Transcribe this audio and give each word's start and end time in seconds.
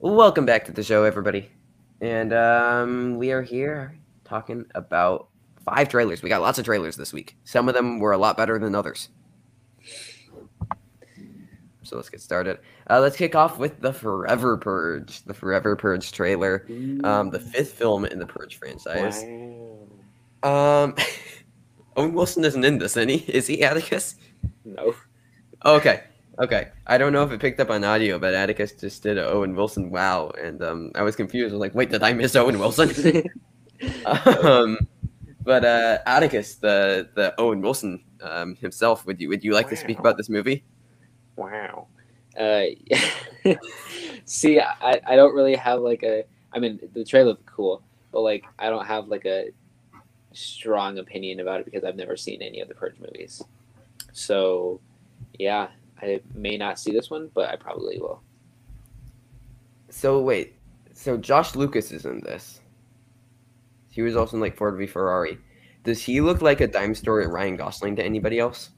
Welcome 0.00 0.46
back 0.46 0.64
to 0.66 0.72
the 0.72 0.84
show, 0.84 1.02
everybody. 1.02 1.50
And 2.00 2.32
um, 2.32 3.16
we 3.16 3.32
are 3.32 3.42
here 3.42 3.98
talking 4.24 4.64
about 4.76 5.26
five 5.64 5.88
trailers. 5.88 6.22
We 6.22 6.28
got 6.28 6.40
lots 6.40 6.56
of 6.56 6.64
trailers 6.64 6.94
this 6.94 7.12
week. 7.12 7.36
Some 7.42 7.68
of 7.68 7.74
them 7.74 7.98
were 7.98 8.12
a 8.12 8.18
lot 8.18 8.36
better 8.36 8.60
than 8.60 8.76
others. 8.76 9.08
So 11.82 11.96
let's 11.96 12.08
get 12.10 12.20
started. 12.20 12.60
Uh, 12.88 13.00
let's 13.00 13.16
kick 13.16 13.34
off 13.34 13.58
with 13.58 13.80
the 13.80 13.92
Forever 13.92 14.56
Purge, 14.56 15.24
the 15.24 15.34
Forever 15.34 15.74
Purge 15.74 16.12
trailer, 16.12 16.64
um, 17.02 17.30
the 17.30 17.40
fifth 17.40 17.72
film 17.72 18.04
in 18.04 18.20
the 18.20 18.26
Purge 18.26 18.56
franchise. 18.56 19.24
Wow. 20.44 20.84
Um, 20.84 20.94
Owen 21.96 22.14
Wilson 22.14 22.44
isn't 22.44 22.64
in 22.64 22.78
this, 22.78 22.96
any? 22.96 23.16
Is 23.22 23.48
he 23.48 23.64
Atticus? 23.64 24.14
No. 24.64 24.94
Okay. 25.64 26.04
Okay. 26.38 26.68
I 26.86 26.98
don't 26.98 27.12
know 27.12 27.24
if 27.24 27.32
it 27.32 27.40
picked 27.40 27.58
up 27.58 27.70
on 27.70 27.82
audio, 27.82 28.18
but 28.18 28.32
Atticus 28.34 28.72
just 28.72 29.02
did 29.02 29.18
a 29.18 29.26
Owen 29.26 29.56
Wilson 29.56 29.90
wow, 29.90 30.30
and 30.40 30.62
um, 30.62 30.92
I 30.94 31.02
was 31.02 31.16
confused. 31.16 31.52
I 31.52 31.54
was 31.54 31.60
like, 31.60 31.74
wait, 31.74 31.90
did 31.90 32.02
I 32.02 32.12
miss 32.12 32.36
Owen 32.36 32.58
Wilson? 32.58 32.90
um, 34.06 34.78
but 35.42 35.64
uh, 35.64 35.98
Atticus, 36.06 36.56
the 36.56 37.08
the 37.14 37.34
Owen 37.38 37.60
Wilson 37.60 38.04
um, 38.22 38.54
himself, 38.56 39.04
would 39.06 39.20
you 39.20 39.28
would 39.28 39.42
you 39.42 39.52
like 39.52 39.68
to 39.70 39.76
speak 39.76 39.98
about 39.98 40.16
this 40.16 40.28
movie? 40.28 40.64
Wow. 41.36 41.86
Uh, 42.38 42.64
see, 44.24 44.60
I, 44.60 45.00
I 45.06 45.16
don't 45.16 45.34
really 45.34 45.56
have 45.56 45.80
like 45.80 46.02
a. 46.04 46.24
I 46.52 46.60
mean, 46.60 46.78
the 46.92 47.04
trailer 47.04 47.30
looked 47.30 47.46
cool, 47.46 47.82
but 48.12 48.20
like 48.20 48.44
I 48.58 48.70
don't 48.70 48.86
have 48.86 49.08
like 49.08 49.24
a 49.24 49.50
strong 50.32 50.98
opinion 50.98 51.40
about 51.40 51.60
it 51.60 51.64
because 51.64 51.82
I've 51.82 51.96
never 51.96 52.16
seen 52.16 52.42
any 52.42 52.60
of 52.60 52.68
the 52.68 52.74
Purge 52.74 52.94
movies. 53.00 53.42
So, 54.12 54.80
yeah, 55.38 55.68
I 56.00 56.20
may 56.34 56.56
not 56.56 56.78
see 56.78 56.92
this 56.92 57.10
one, 57.10 57.30
but 57.34 57.48
I 57.50 57.56
probably 57.56 57.98
will. 57.98 58.22
So 59.90 60.20
wait, 60.20 60.54
so 60.92 61.16
Josh 61.16 61.56
Lucas 61.56 61.90
is 61.92 62.04
in 62.04 62.20
this. 62.20 62.60
He 63.90 64.02
was 64.02 64.16
also 64.16 64.36
in 64.36 64.40
like 64.40 64.56
Ford 64.56 64.76
v 64.76 64.86
Ferrari. 64.86 65.38
Does 65.84 66.02
he 66.02 66.20
look 66.20 66.42
like 66.42 66.60
a 66.60 66.66
dime 66.66 66.94
store 66.94 67.22
at 67.22 67.30
Ryan 67.30 67.56
Gosling 67.56 67.96
to 67.96 68.04
anybody 68.04 68.38
else? 68.38 68.70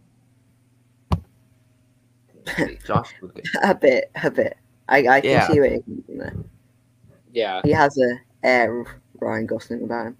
Josh 2.86 3.10
Lucas. 3.20 3.50
a 3.62 3.74
bit, 3.74 4.10
a 4.22 4.30
bit. 4.30 4.56
I, 4.88 5.06
I 5.08 5.20
can 5.20 5.30
Yeah. 5.30 5.46
see 5.46 5.60
what 5.60 5.70
he 5.70 5.80
in 6.08 6.18
there. 6.18 6.34
Yeah, 7.32 7.60
He 7.64 7.70
has 7.70 7.96
a 7.98 8.18
air 8.42 8.80
of 8.80 8.86
Ryan 9.20 9.46
Gosling 9.46 9.82
about 9.84 10.06
him. 10.06 10.16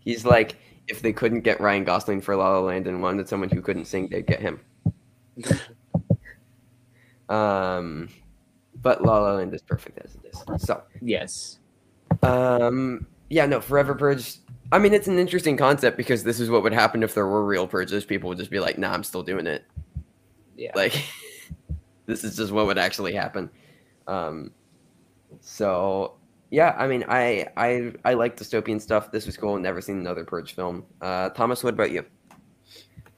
He's 0.00 0.24
like, 0.24 0.56
if 0.88 1.02
they 1.02 1.12
couldn't 1.12 1.42
get 1.42 1.60
Ryan 1.60 1.84
Gosling 1.84 2.20
for 2.20 2.34
La 2.34 2.50
La 2.52 2.60
Land 2.60 2.86
and 2.86 3.02
wanted 3.02 3.28
someone 3.28 3.48
who 3.50 3.60
couldn't 3.62 3.84
sing, 3.84 4.08
they'd 4.08 4.26
get 4.26 4.40
him. 4.40 4.60
Um, 7.30 8.08
but 8.82 9.02
La 9.04 9.18
La 9.20 9.34
Land 9.34 9.54
is 9.54 9.62
perfect 9.62 9.98
as 10.04 10.16
it 10.16 10.32
is. 10.32 10.62
So, 10.62 10.82
yes, 11.00 11.58
um, 12.22 13.06
yeah, 13.28 13.46
no, 13.46 13.60
Forever 13.60 13.94
Purge. 13.94 14.36
I 14.72 14.78
mean, 14.78 14.94
it's 14.94 15.08
an 15.08 15.18
interesting 15.18 15.56
concept 15.56 15.96
because 15.96 16.22
this 16.22 16.38
is 16.38 16.50
what 16.50 16.62
would 16.62 16.72
happen 16.72 17.02
if 17.02 17.14
there 17.14 17.26
were 17.26 17.44
real 17.44 17.66
purges. 17.66 18.04
People 18.04 18.28
would 18.28 18.38
just 18.38 18.50
be 18.50 18.60
like, 18.60 18.78
"Nah, 18.78 18.92
I'm 18.92 19.04
still 19.04 19.22
doing 19.22 19.46
it." 19.46 19.64
yeah. 20.60 20.72
Like, 20.74 21.02
this 22.06 22.22
is 22.22 22.36
just 22.36 22.52
what 22.52 22.66
would 22.66 22.78
actually 22.78 23.14
happen. 23.14 23.50
Um, 24.06 24.52
so 25.40 26.14
yeah, 26.50 26.74
I 26.78 26.86
mean, 26.86 27.04
I 27.08 27.48
I 27.56 27.92
I 28.04 28.14
like 28.14 28.36
dystopian 28.36 28.80
stuff. 28.80 29.10
This 29.10 29.26
was 29.26 29.36
cool. 29.36 29.58
Never 29.58 29.80
seen 29.80 29.98
another 29.98 30.24
Purge 30.24 30.54
film. 30.54 30.84
Uh, 31.00 31.30
Thomas, 31.30 31.64
what 31.64 31.74
about 31.74 31.90
you? 31.90 32.04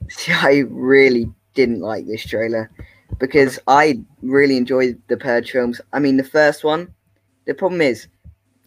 See, 0.09 0.33
I 0.33 0.65
really 0.69 1.31
didn't 1.55 1.81
like 1.81 2.07
this 2.07 2.25
trailer 2.25 2.71
because 3.19 3.59
I 3.67 4.01
really 4.23 4.57
enjoyed 4.57 5.01
the 5.09 5.17
Purge 5.17 5.51
films. 5.51 5.81
I 5.93 5.99
mean, 5.99 6.17
the 6.17 6.25
first 6.25 6.65
one, 6.65 6.93
the 7.47 7.55
problem 7.55 7.81
is 7.81 8.09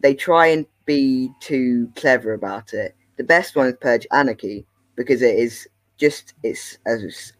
they 0.01 0.13
try 0.13 0.47
and 0.47 0.65
be 0.85 1.29
too 1.39 1.91
clever 1.95 2.33
about 2.33 2.73
it. 2.73 2.95
The 3.17 3.23
best 3.23 3.55
one 3.55 3.67
is 3.67 3.75
Purge 3.79 4.05
Anarchy 4.11 4.65
because 4.95 5.21
it 5.21 5.35
is 5.35 5.67
just 5.97 6.33
it's 6.43 6.77
a 6.85 6.97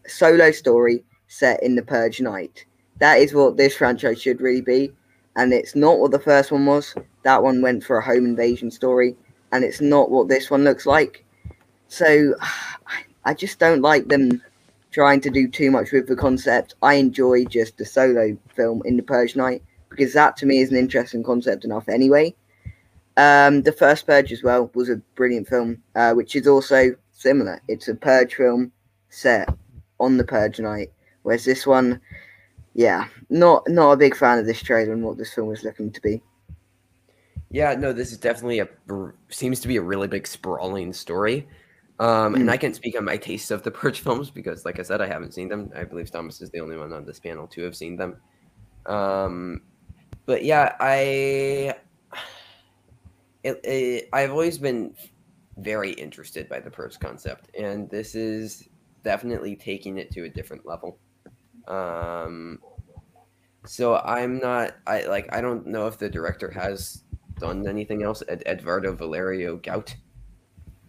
solo 0.08 0.50
story 0.50 1.04
set 1.28 1.62
in 1.62 1.74
the 1.74 1.82
Purge 1.82 2.20
night. 2.20 2.64
That 2.98 3.18
is 3.18 3.34
what 3.34 3.56
this 3.56 3.76
franchise 3.76 4.20
should 4.20 4.40
really 4.40 4.62
be, 4.62 4.92
and 5.36 5.52
it's 5.52 5.76
not 5.76 5.98
what 5.98 6.10
the 6.10 6.18
first 6.18 6.50
one 6.50 6.64
was. 6.66 6.94
That 7.24 7.42
one 7.42 7.60
went 7.60 7.84
for 7.84 7.98
a 7.98 8.04
home 8.04 8.24
invasion 8.24 8.70
story, 8.70 9.16
and 9.52 9.64
it's 9.64 9.80
not 9.80 10.10
what 10.10 10.28
this 10.28 10.50
one 10.50 10.64
looks 10.64 10.86
like. 10.86 11.24
So 11.88 12.34
I 13.24 13.34
just 13.34 13.58
don't 13.58 13.82
like 13.82 14.08
them 14.08 14.42
trying 14.96 15.20
to 15.20 15.28
do 15.28 15.46
too 15.46 15.70
much 15.70 15.92
with 15.92 16.06
the 16.08 16.16
concept. 16.16 16.74
I 16.80 16.94
enjoy 16.94 17.44
just 17.44 17.76
the 17.76 17.84
solo 17.84 18.34
film 18.54 18.80
in 18.86 18.96
the 18.96 19.02
Purge 19.02 19.36
Night 19.36 19.62
because 19.90 20.14
that 20.14 20.38
to 20.38 20.46
me 20.46 20.60
is 20.60 20.70
an 20.70 20.78
interesting 20.78 21.22
concept 21.22 21.66
enough 21.66 21.86
anyway. 21.86 22.34
Um, 23.18 23.60
the 23.60 23.72
first 23.72 24.06
Purge 24.06 24.32
as 24.32 24.42
well 24.42 24.70
was 24.72 24.88
a 24.88 24.96
brilliant 25.14 25.48
film, 25.48 25.82
uh, 25.96 26.14
which 26.14 26.34
is 26.34 26.46
also 26.46 26.96
similar. 27.12 27.60
It's 27.68 27.88
a 27.88 27.94
Purge 27.94 28.36
film 28.36 28.72
set 29.10 29.50
on 30.00 30.16
the 30.16 30.24
Purge 30.24 30.60
Night, 30.60 30.90
whereas 31.24 31.44
this 31.44 31.66
one, 31.66 32.00
yeah, 32.72 33.06
not 33.28 33.68
not 33.68 33.92
a 33.92 33.98
big 33.98 34.16
fan 34.16 34.38
of 34.38 34.46
this 34.46 34.62
trailer 34.62 34.94
and 34.94 35.02
what 35.02 35.18
this 35.18 35.34
film 35.34 35.52
is 35.52 35.62
looking 35.62 35.92
to 35.92 36.00
be. 36.00 36.22
Yeah, 37.50 37.74
no, 37.74 37.92
this 37.92 38.12
is 38.12 38.18
definitely 38.18 38.60
a 38.60 38.68
seems 39.28 39.60
to 39.60 39.68
be 39.68 39.76
a 39.76 39.82
really 39.82 40.08
big 40.08 40.26
sprawling 40.26 40.94
story. 40.94 41.46
Um, 41.98 42.34
and 42.34 42.44
Mm. 42.48 42.52
I 42.52 42.56
can't 42.58 42.76
speak 42.76 42.96
on 42.96 43.04
my 43.04 43.16
taste 43.16 43.50
of 43.50 43.62
the 43.62 43.70
Purge 43.70 44.00
films 44.04 44.30
because, 44.30 44.64
like 44.64 44.78
I 44.78 44.82
said, 44.82 45.00
I 45.00 45.06
haven't 45.06 45.32
seen 45.34 45.48
them. 45.48 45.70
I 45.74 45.84
believe 45.84 46.10
Thomas 46.10 46.40
is 46.42 46.50
the 46.50 46.60
only 46.60 46.76
one 46.76 46.92
on 46.92 47.04
this 47.06 47.18
panel 47.18 47.46
to 47.48 47.62
have 47.62 47.74
seen 47.76 47.96
them. 47.96 48.16
Um, 48.86 49.62
but 50.26 50.44
yeah, 50.44 50.76
I, 50.80 51.74
it, 53.44 53.60
it, 53.64 54.08
I've 54.12 54.30
always 54.30 54.58
been 54.58 54.94
very 55.58 55.92
interested 55.92 56.48
by 56.48 56.60
the 56.60 56.70
Purge 56.70 56.98
concept, 57.00 57.50
and 57.58 57.88
this 57.88 58.14
is 58.14 58.68
definitely 59.02 59.56
taking 59.56 59.96
it 59.98 60.10
to 60.12 60.24
a 60.24 60.28
different 60.28 60.66
level. 60.66 60.98
Um, 61.66 62.58
so 63.64 63.96
I'm 63.96 64.38
not, 64.38 64.74
I 64.86 65.06
like, 65.06 65.34
I 65.34 65.40
don't 65.40 65.66
know 65.66 65.86
if 65.86 65.98
the 65.98 66.08
director 66.10 66.50
has 66.50 67.02
done 67.38 67.66
anything 67.66 68.02
else. 68.02 68.22
Ed, 68.28 68.42
Everardo 68.46 68.94
Valerio 68.96 69.56
Gout. 69.56 69.94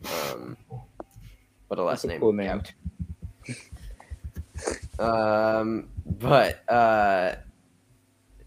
Um, 0.05 0.57
what 1.67 1.79
a 1.79 1.83
last 1.83 2.03
That's 2.03 2.05
a 2.05 2.07
name. 2.07 2.19
cool 2.19 2.33
name. 2.33 2.61
Um, 4.99 5.89
but 6.05 6.67
uh, 6.69 7.35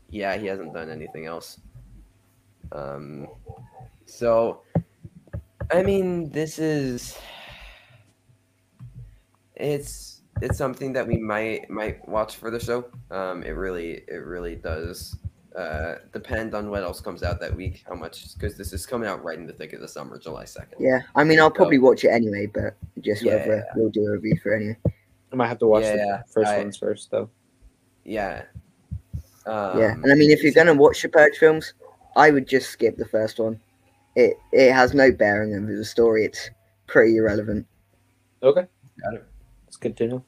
yeah, 0.09 0.37
he 0.37 0.47
hasn't 0.47 0.75
done 0.75 0.91
anything 0.91 1.27
else. 1.27 1.61
Um, 2.73 3.29
so 4.07 4.63
I 5.71 5.83
mean, 5.83 6.31
this 6.31 6.59
is 6.59 7.17
it's 9.55 10.23
it's 10.43 10.59
something 10.59 10.93
that 10.95 11.07
we 11.07 11.17
might 11.17 11.71
might 11.71 12.07
watch 12.09 12.37
for 12.37 12.51
the 12.51 12.59
show. 12.59 12.87
Um, 13.11 13.43
it 13.43 13.51
really 13.51 14.03
it 14.09 14.25
really 14.25 14.57
does 14.57 15.17
uh, 15.57 15.97
depend 16.13 16.55
on 16.55 16.71
what 16.71 16.83
else 16.83 17.01
comes 17.01 17.23
out 17.23 17.41
that 17.41 17.55
week. 17.55 17.85
How 17.89 17.95
much 17.95 18.35
because 18.35 18.57
this 18.57 18.73
is 18.73 18.87
coming 18.87 19.09
out 19.09 19.23
right 19.23 19.39
in 19.39 19.47
the 19.47 19.53
thick 19.53 19.73
of 19.73 19.81
the 19.81 19.89
summer, 19.89 20.19
July 20.19 20.45
second. 20.45 20.79
Yeah, 20.81 21.01
I 21.15 21.23
mean, 21.25 21.39
I'll 21.39 21.51
probably 21.51 21.79
watch 21.79 22.05
it 22.05 22.09
anyway, 22.09 22.47
but 22.47 22.75
just 23.01 23.23
Yeah, 23.23 23.37
whether 23.37 23.57
yeah. 23.57 23.73
we'll 23.77 23.91
do 23.91 24.07
a 24.07 24.13
review 24.13 24.39
for 24.43 24.53
it 24.53 24.57
anyway. 24.57 24.79
I 25.33 25.37
might 25.37 25.49
have 25.49 25.59
to 25.61 25.67
watch 25.67 25.85
Yeah, 25.85 25.97
the 25.97 26.25
first 26.33 26.49
I- 26.51 26.59
ones 26.59 26.77
first, 26.77 27.11
though. 27.11 27.29
Yeah. 28.05 28.43
Um, 29.47 29.79
yeah, 29.79 29.93
and 29.93 30.11
I 30.13 30.15
mean, 30.15 30.31
if 30.31 30.43
you're 30.43 30.53
gonna 30.53 30.75
watch 30.75 31.03
the 31.03 31.09
Purge 31.09 31.37
films, 31.39 31.75
I 32.17 32.31
would 32.31 32.47
just 32.47 32.71
skip 32.71 32.97
the 32.97 33.07
first 33.07 33.39
one. 33.39 33.59
It 34.17 34.37
it 34.53 34.73
has 34.73 34.93
no 34.95 35.11
bearing 35.13 35.55
on 35.55 35.67
the 35.67 35.85
story. 35.85 36.25
It's 36.25 36.51
pretty 36.87 37.17
irrelevant. 37.17 37.67
Okay, 38.43 38.67
Got 39.03 39.15
it. 39.15 39.25
it's 39.67 39.77
good 39.77 39.97
to 39.99 40.07
know. 40.09 40.25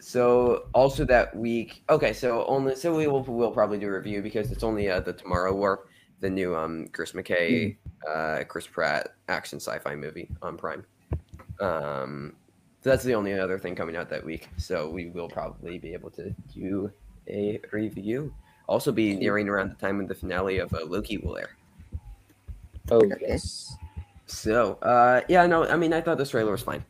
So 0.00 0.66
also 0.74 1.04
that 1.04 1.34
week, 1.36 1.82
okay. 1.88 2.12
So 2.12 2.44
only 2.46 2.74
so 2.74 2.94
we 2.94 3.06
will 3.06 3.22
we'll 3.22 3.52
probably 3.52 3.78
do 3.78 3.86
a 3.88 3.92
review 3.92 4.20
because 4.20 4.50
it's 4.50 4.64
only 4.64 4.90
uh, 4.90 5.00
the 5.00 5.12
Tomorrow 5.12 5.54
War, 5.54 5.86
the 6.20 6.28
new 6.28 6.54
um 6.56 6.88
Chris 6.92 7.12
McKay, 7.12 7.76
uh 8.08 8.42
Chris 8.48 8.66
Pratt 8.66 9.14
action 9.28 9.60
sci-fi 9.60 9.94
movie 9.94 10.28
on 10.42 10.56
Prime. 10.58 10.84
Um, 11.60 12.34
so 12.82 12.90
that's 12.90 13.04
the 13.04 13.14
only 13.14 13.38
other 13.38 13.58
thing 13.58 13.74
coming 13.76 13.96
out 13.96 14.08
that 14.10 14.24
week. 14.24 14.48
So 14.56 14.88
we 14.90 15.08
will 15.10 15.28
probably 15.28 15.78
be 15.78 15.92
able 15.92 16.10
to 16.12 16.34
do 16.52 16.90
a 17.28 17.60
review. 17.70 18.34
Also, 18.66 18.90
be 18.92 19.14
nearing 19.16 19.48
around 19.48 19.70
the 19.70 19.74
time 19.76 20.00
of 20.00 20.08
the 20.08 20.14
finale 20.14 20.58
of 20.58 20.72
uh, 20.72 20.84
Loki 20.84 21.18
will 21.18 21.36
air. 21.36 21.50
Oh 22.90 22.96
Okay. 22.96 23.14
yes. 23.20 23.76
So, 24.26 24.74
uh, 24.82 25.20
yeah, 25.28 25.46
no, 25.46 25.64
I 25.66 25.76
mean, 25.76 25.92
I 25.92 26.00
thought 26.00 26.16
this 26.18 26.30
trailer 26.30 26.52
was 26.52 26.62
fine. 26.62 26.84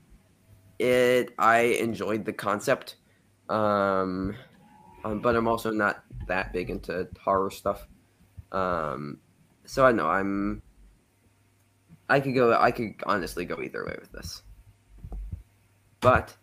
It, 0.78 1.34
I 1.38 1.60
enjoyed 1.80 2.24
the 2.24 2.32
concept, 2.32 2.96
um, 3.48 4.36
um, 5.04 5.20
but 5.20 5.34
I'm 5.36 5.48
also 5.48 5.70
not 5.70 6.04
that 6.28 6.52
big 6.52 6.70
into 6.70 7.08
horror 7.20 7.50
stuff. 7.50 7.86
Um, 8.52 9.18
so 9.64 9.84
I 9.84 9.92
know 9.92 10.06
I'm. 10.08 10.62
I 12.08 12.20
could 12.20 12.34
go. 12.34 12.52
I 12.52 12.70
could 12.70 12.94
honestly 13.06 13.44
go 13.44 13.60
either 13.60 13.84
way 13.84 13.96
with 13.98 14.12
this. 14.12 14.42
But 16.02 16.37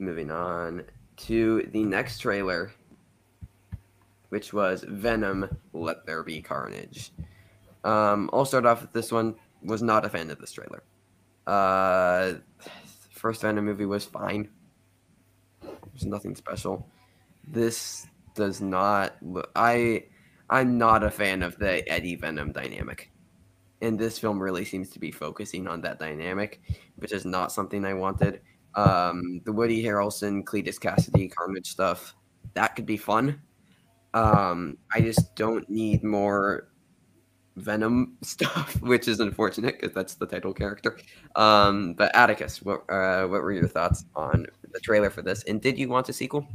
moving 0.00 0.30
on 0.32 0.82
to 1.16 1.62
the 1.72 1.84
next 1.84 2.18
trailer, 2.18 2.72
which 4.28 4.52
was 4.52 4.84
Venom: 4.86 5.48
Let 5.72 6.04
There 6.04 6.24
Be 6.24 6.42
Carnage. 6.42 7.12
Um, 7.84 8.28
I'll 8.32 8.44
start 8.44 8.66
off 8.66 8.82
with 8.82 8.92
this 8.92 9.12
one. 9.12 9.36
Was 9.62 9.82
not 9.82 10.04
a 10.04 10.08
fan 10.08 10.30
of 10.30 10.38
this 10.40 10.52
trailer. 10.52 10.82
Uh, 11.46 12.34
first 13.10 13.42
Venom 13.42 13.64
movie 13.64 13.86
was 13.86 14.04
fine. 14.04 14.48
There's 15.62 16.04
nothing 16.04 16.34
special. 16.34 16.88
This 17.46 18.06
does 18.34 18.60
not. 18.60 19.14
Look, 19.22 19.50
I 19.54 20.06
I'm 20.50 20.76
not 20.76 21.04
a 21.04 21.10
fan 21.10 21.42
of 21.42 21.56
the 21.56 21.88
Eddie 21.88 22.16
Venom 22.16 22.50
dynamic. 22.50 23.12
And 23.82 23.98
this 23.98 24.18
film 24.18 24.40
really 24.40 24.64
seems 24.64 24.88
to 24.90 24.98
be 24.98 25.10
focusing 25.10 25.66
on 25.66 25.80
that 25.82 25.98
dynamic, 25.98 26.60
which 26.96 27.12
is 27.12 27.24
not 27.24 27.52
something 27.52 27.84
I 27.84 27.94
wanted. 27.94 28.40
Um, 28.74 29.40
the 29.44 29.52
Woody 29.52 29.82
Harrelson, 29.82 30.42
Cletus 30.44 30.80
Cassidy, 30.80 31.28
Carnage 31.28 31.70
stuff, 31.70 32.14
that 32.54 32.76
could 32.76 32.86
be 32.86 32.96
fun. 32.96 33.40
Um, 34.14 34.78
I 34.94 35.00
just 35.00 35.34
don't 35.34 35.68
need 35.68 36.04
more 36.04 36.68
Venom 37.56 38.16
stuff, 38.22 38.80
which 38.80 39.08
is 39.08 39.20
unfortunate 39.20 39.80
because 39.80 39.94
that's 39.94 40.14
the 40.14 40.26
title 40.26 40.54
character. 40.54 40.98
Um, 41.36 41.94
but 41.94 42.14
Atticus, 42.14 42.62
what 42.62 42.84
uh, 42.88 43.26
what 43.26 43.42
were 43.42 43.52
your 43.52 43.68
thoughts 43.68 44.04
on 44.14 44.46
the 44.72 44.80
trailer 44.80 45.10
for 45.10 45.22
this? 45.22 45.42
And 45.44 45.60
did 45.60 45.78
you 45.78 45.88
want 45.88 46.08
a 46.08 46.12
sequel? 46.12 46.48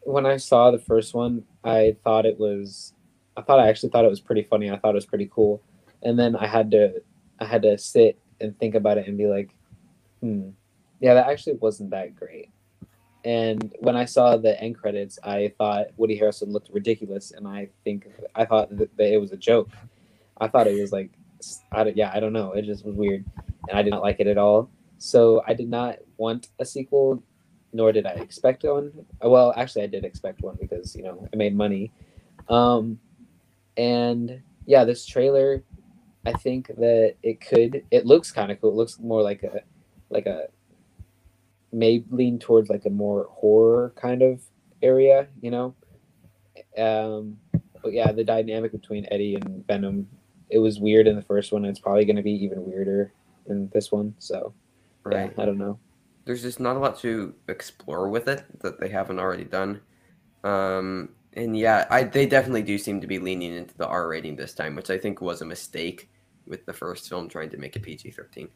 When 0.00 0.26
I 0.26 0.36
saw 0.36 0.70
the 0.70 0.78
first 0.78 1.14
one, 1.14 1.44
I 1.64 1.96
thought 2.04 2.26
it 2.26 2.38
was, 2.38 2.92
I 3.36 3.42
thought 3.42 3.60
I 3.60 3.68
actually 3.68 3.90
thought 3.90 4.04
it 4.04 4.10
was 4.10 4.20
pretty 4.20 4.42
funny. 4.42 4.70
I 4.70 4.78
thought 4.78 4.90
it 4.90 4.94
was 4.94 5.06
pretty 5.06 5.30
cool, 5.32 5.62
and 6.02 6.18
then 6.18 6.36
I 6.36 6.46
had 6.46 6.70
to, 6.72 7.02
I 7.38 7.44
had 7.44 7.62
to 7.62 7.78
sit 7.78 8.18
and 8.40 8.58
think 8.58 8.74
about 8.74 8.98
it 8.98 9.06
and 9.06 9.16
be 9.16 9.26
like, 9.26 9.54
hmm, 10.20 10.50
yeah, 11.00 11.14
that 11.14 11.28
actually 11.28 11.54
wasn't 11.54 11.90
that 11.90 12.14
great. 12.14 12.50
And 13.24 13.74
when 13.78 13.96
I 13.96 14.04
saw 14.04 14.36
the 14.36 14.60
end 14.60 14.76
credits, 14.76 15.18
I 15.22 15.52
thought 15.56 15.86
Woody 15.96 16.18
Harrelson 16.18 16.52
looked 16.52 16.70
ridiculous, 16.72 17.30
and 17.30 17.46
I 17.46 17.68
think 17.84 18.08
I 18.34 18.44
thought 18.44 18.76
that, 18.76 18.90
it 18.98 19.20
was 19.20 19.32
a 19.32 19.36
joke. 19.36 19.70
I 20.38 20.48
thought 20.48 20.66
it 20.66 20.80
was 20.80 20.92
like, 20.92 21.10
I, 21.70 21.84
don't, 21.84 21.96
yeah, 21.96 22.10
I 22.12 22.20
don't 22.20 22.32
know, 22.32 22.52
it 22.52 22.62
just 22.62 22.84
was 22.84 22.94
weird, 22.96 23.24
and 23.68 23.78
I 23.78 23.82
did 23.82 23.90
not 23.90 24.02
like 24.02 24.20
it 24.20 24.26
at 24.26 24.38
all. 24.38 24.70
So 24.98 25.42
I 25.46 25.54
did 25.54 25.68
not 25.68 25.98
want 26.16 26.48
a 26.58 26.64
sequel, 26.64 27.22
nor 27.72 27.92
did 27.92 28.06
I 28.06 28.12
expect 28.12 28.64
one. 28.64 28.92
Well, 29.20 29.52
actually, 29.56 29.82
I 29.82 29.86
did 29.88 30.04
expect 30.04 30.42
one 30.42 30.56
because 30.60 30.94
you 30.94 31.02
know 31.02 31.28
it 31.32 31.36
made 31.36 31.56
money. 31.56 31.92
Um, 32.48 32.98
and 33.76 34.42
yeah, 34.66 34.84
this 34.84 35.06
trailer, 35.06 35.62
I 36.26 36.32
think 36.32 36.68
that 36.68 37.16
it 37.22 37.40
could. 37.40 37.84
It 37.90 38.06
looks 38.06 38.30
kind 38.30 38.52
of 38.52 38.60
cool. 38.60 38.70
It 38.70 38.76
looks 38.76 38.98
more 38.98 39.22
like 39.22 39.42
a, 39.42 39.60
like 40.10 40.26
a 40.26 40.46
may 41.72 42.04
lean 42.10 42.38
towards 42.38 42.68
like 42.68 42.84
a 42.84 42.90
more 42.90 43.28
horror 43.30 43.92
kind 43.96 44.22
of 44.22 44.42
area, 44.82 45.26
you 45.40 45.50
know. 45.50 45.74
Um, 46.76 47.38
but 47.82 47.92
yeah, 47.92 48.12
the 48.12 48.24
dynamic 48.24 48.72
between 48.72 49.06
Eddie 49.10 49.36
and 49.36 49.66
Venom, 49.66 50.08
it 50.50 50.58
was 50.58 50.78
weird 50.78 51.06
in 51.06 51.16
the 51.16 51.22
first 51.22 51.52
one. 51.52 51.64
it's 51.64 51.80
probably 51.80 52.04
going 52.04 52.16
to 52.16 52.22
be 52.22 52.32
even 52.44 52.64
weirder 52.64 53.12
in 53.48 53.68
this 53.72 53.90
one. 53.90 54.14
So, 54.18 54.52
right. 55.04 55.32
yeah, 55.36 55.42
I 55.42 55.46
don't 55.46 55.58
know. 55.58 55.78
There's 56.24 56.42
just 56.42 56.60
not 56.60 56.76
a 56.76 56.78
lot 56.78 56.98
to 57.00 57.34
explore 57.48 58.08
with 58.08 58.28
it 58.28 58.44
that 58.60 58.78
they 58.78 58.88
haven't 58.88 59.18
already 59.18 59.44
done. 59.44 59.80
Um, 60.44 61.08
and 61.34 61.56
yeah, 61.56 61.86
I 61.90 62.04
they 62.04 62.26
definitely 62.26 62.62
do 62.62 62.78
seem 62.78 63.00
to 63.00 63.06
be 63.06 63.18
leaning 63.18 63.54
into 63.54 63.76
the 63.76 63.86
R 63.86 64.08
rating 64.08 64.36
this 64.36 64.54
time, 64.54 64.76
which 64.76 64.90
I 64.90 64.98
think 64.98 65.20
was 65.20 65.40
a 65.40 65.46
mistake 65.46 66.08
with 66.46 66.66
the 66.66 66.72
first 66.72 67.08
film 67.08 67.28
trying 67.28 67.50
to 67.50 67.56
make 67.56 67.76
it 67.76 67.82
PG 67.82 68.10
thirteen. 68.10 68.48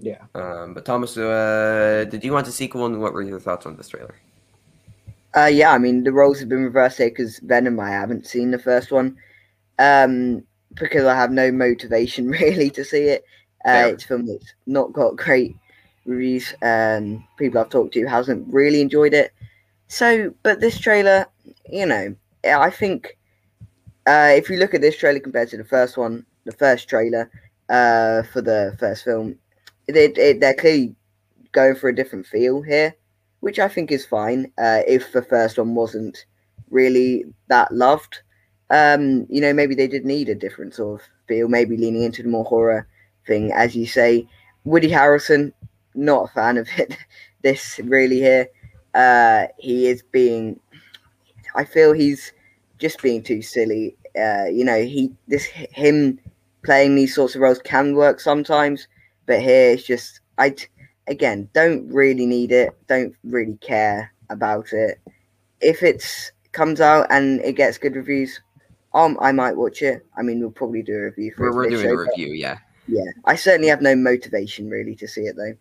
Yeah. 0.00 0.22
Um, 0.34 0.74
but 0.74 0.84
Thomas, 0.84 1.16
uh, 1.16 2.04
did 2.10 2.24
you 2.24 2.32
want 2.32 2.48
a 2.48 2.52
sequel, 2.52 2.86
and 2.86 3.00
what 3.00 3.12
were 3.12 3.22
your 3.22 3.40
thoughts 3.40 3.66
on 3.66 3.76
this 3.76 3.88
trailer? 3.88 4.14
Uh, 5.36 5.46
yeah, 5.46 5.72
I 5.72 5.78
mean 5.78 6.04
the 6.04 6.12
roles 6.12 6.40
have 6.40 6.48
been 6.48 6.64
reversed 6.64 6.98
here 6.98 7.08
because 7.08 7.38
Venom. 7.40 7.80
I 7.80 7.90
haven't 7.90 8.26
seen 8.26 8.50
the 8.50 8.58
first 8.58 8.92
one, 8.92 9.16
um, 9.78 10.44
because 10.74 11.04
I 11.04 11.14
have 11.14 11.30
no 11.30 11.50
motivation 11.50 12.28
really 12.30 12.70
to 12.70 12.84
see 12.84 13.04
it. 13.04 13.24
Uh, 13.64 13.92
it's 13.92 14.04
a 14.04 14.08
film 14.08 14.26
that's 14.26 14.54
not 14.66 14.92
got 14.92 15.16
great 15.16 15.56
reviews. 16.04 16.54
Um, 16.60 17.26
people 17.38 17.60
I've 17.60 17.70
talked 17.70 17.94
to 17.94 18.06
hasn't 18.06 18.52
really 18.52 18.80
enjoyed 18.82 19.14
it. 19.14 19.32
So, 19.94 20.34
but 20.42 20.58
this 20.58 20.80
trailer, 20.80 21.26
you 21.70 21.86
know, 21.86 22.16
I 22.44 22.68
think 22.68 23.16
uh, 24.08 24.32
if 24.34 24.50
you 24.50 24.56
look 24.56 24.74
at 24.74 24.80
this 24.80 24.98
trailer 24.98 25.20
compared 25.20 25.50
to 25.50 25.56
the 25.56 25.64
first 25.64 25.96
one, 25.96 26.26
the 26.44 26.50
first 26.50 26.88
trailer 26.88 27.30
uh, 27.68 28.24
for 28.24 28.42
the 28.42 28.74
first 28.80 29.04
film, 29.04 29.38
they, 29.86 30.08
they 30.08 30.32
they're 30.32 30.52
clearly 30.54 30.96
going 31.52 31.76
for 31.76 31.88
a 31.88 31.94
different 31.94 32.26
feel 32.26 32.60
here, 32.60 32.92
which 33.38 33.60
I 33.60 33.68
think 33.68 33.92
is 33.92 34.04
fine. 34.04 34.50
Uh, 34.58 34.80
if 34.84 35.12
the 35.12 35.22
first 35.22 35.58
one 35.58 35.76
wasn't 35.76 36.26
really 36.70 37.26
that 37.46 37.72
loved, 37.72 38.18
um, 38.70 39.28
you 39.30 39.40
know, 39.40 39.52
maybe 39.52 39.76
they 39.76 39.86
did 39.86 40.04
need 40.04 40.28
a 40.28 40.34
different 40.34 40.74
sort 40.74 41.02
of 41.02 41.06
feel, 41.28 41.46
maybe 41.46 41.76
leaning 41.76 42.02
into 42.02 42.24
the 42.24 42.28
more 42.28 42.44
horror 42.44 42.88
thing, 43.28 43.52
as 43.52 43.76
you 43.76 43.86
say. 43.86 44.26
Woody 44.64 44.90
Harrelson, 44.90 45.52
not 45.94 46.30
a 46.30 46.32
fan 46.32 46.56
of 46.56 46.66
it. 46.78 46.96
this 47.42 47.78
really 47.84 48.18
here, 48.18 48.48
uh, 48.94 49.46
he 49.58 49.86
is 49.86 50.02
being. 50.02 50.60
I 51.54 51.64
feel 51.64 51.92
he's 51.92 52.32
just 52.78 53.02
being 53.02 53.22
too 53.22 53.42
silly. 53.42 53.96
Uh, 54.18 54.44
you 54.44 54.64
know, 54.64 54.82
he 54.82 55.12
this 55.28 55.44
him 55.44 56.18
playing 56.64 56.94
these 56.94 57.14
sorts 57.14 57.34
of 57.34 57.40
roles 57.40 57.60
can 57.60 57.94
work 57.94 58.20
sometimes, 58.20 58.88
but 59.26 59.40
here 59.40 59.70
it's 59.70 59.84
just 59.84 60.20
I 60.38 60.54
again 61.06 61.48
don't 61.52 61.86
really 61.88 62.26
need 62.26 62.52
it, 62.52 62.70
don't 62.86 63.14
really 63.24 63.56
care 63.56 64.12
about 64.30 64.72
it. 64.72 64.98
If 65.60 65.82
it 65.82 66.04
comes 66.52 66.80
out 66.80 67.06
and 67.10 67.40
it 67.40 67.54
gets 67.54 67.78
good 67.78 67.96
reviews, 67.96 68.40
um, 68.94 69.18
I 69.20 69.32
might 69.32 69.56
watch 69.56 69.82
it. 69.82 70.06
I 70.16 70.22
mean, 70.22 70.40
we'll 70.40 70.50
probably 70.50 70.82
do 70.82 70.94
a 70.94 71.04
review 71.04 71.32
for 71.36 71.50
we're, 71.50 71.56
we're 71.56 71.70
doing 71.70 71.82
show, 71.84 71.94
a 71.94 71.98
review, 71.98 72.32
yeah. 72.34 72.58
Yeah, 72.86 73.10
I 73.24 73.34
certainly 73.34 73.68
have 73.68 73.80
no 73.80 73.96
motivation 73.96 74.68
really 74.68 74.94
to 74.96 75.08
see 75.08 75.22
it 75.22 75.36
though. 75.36 75.54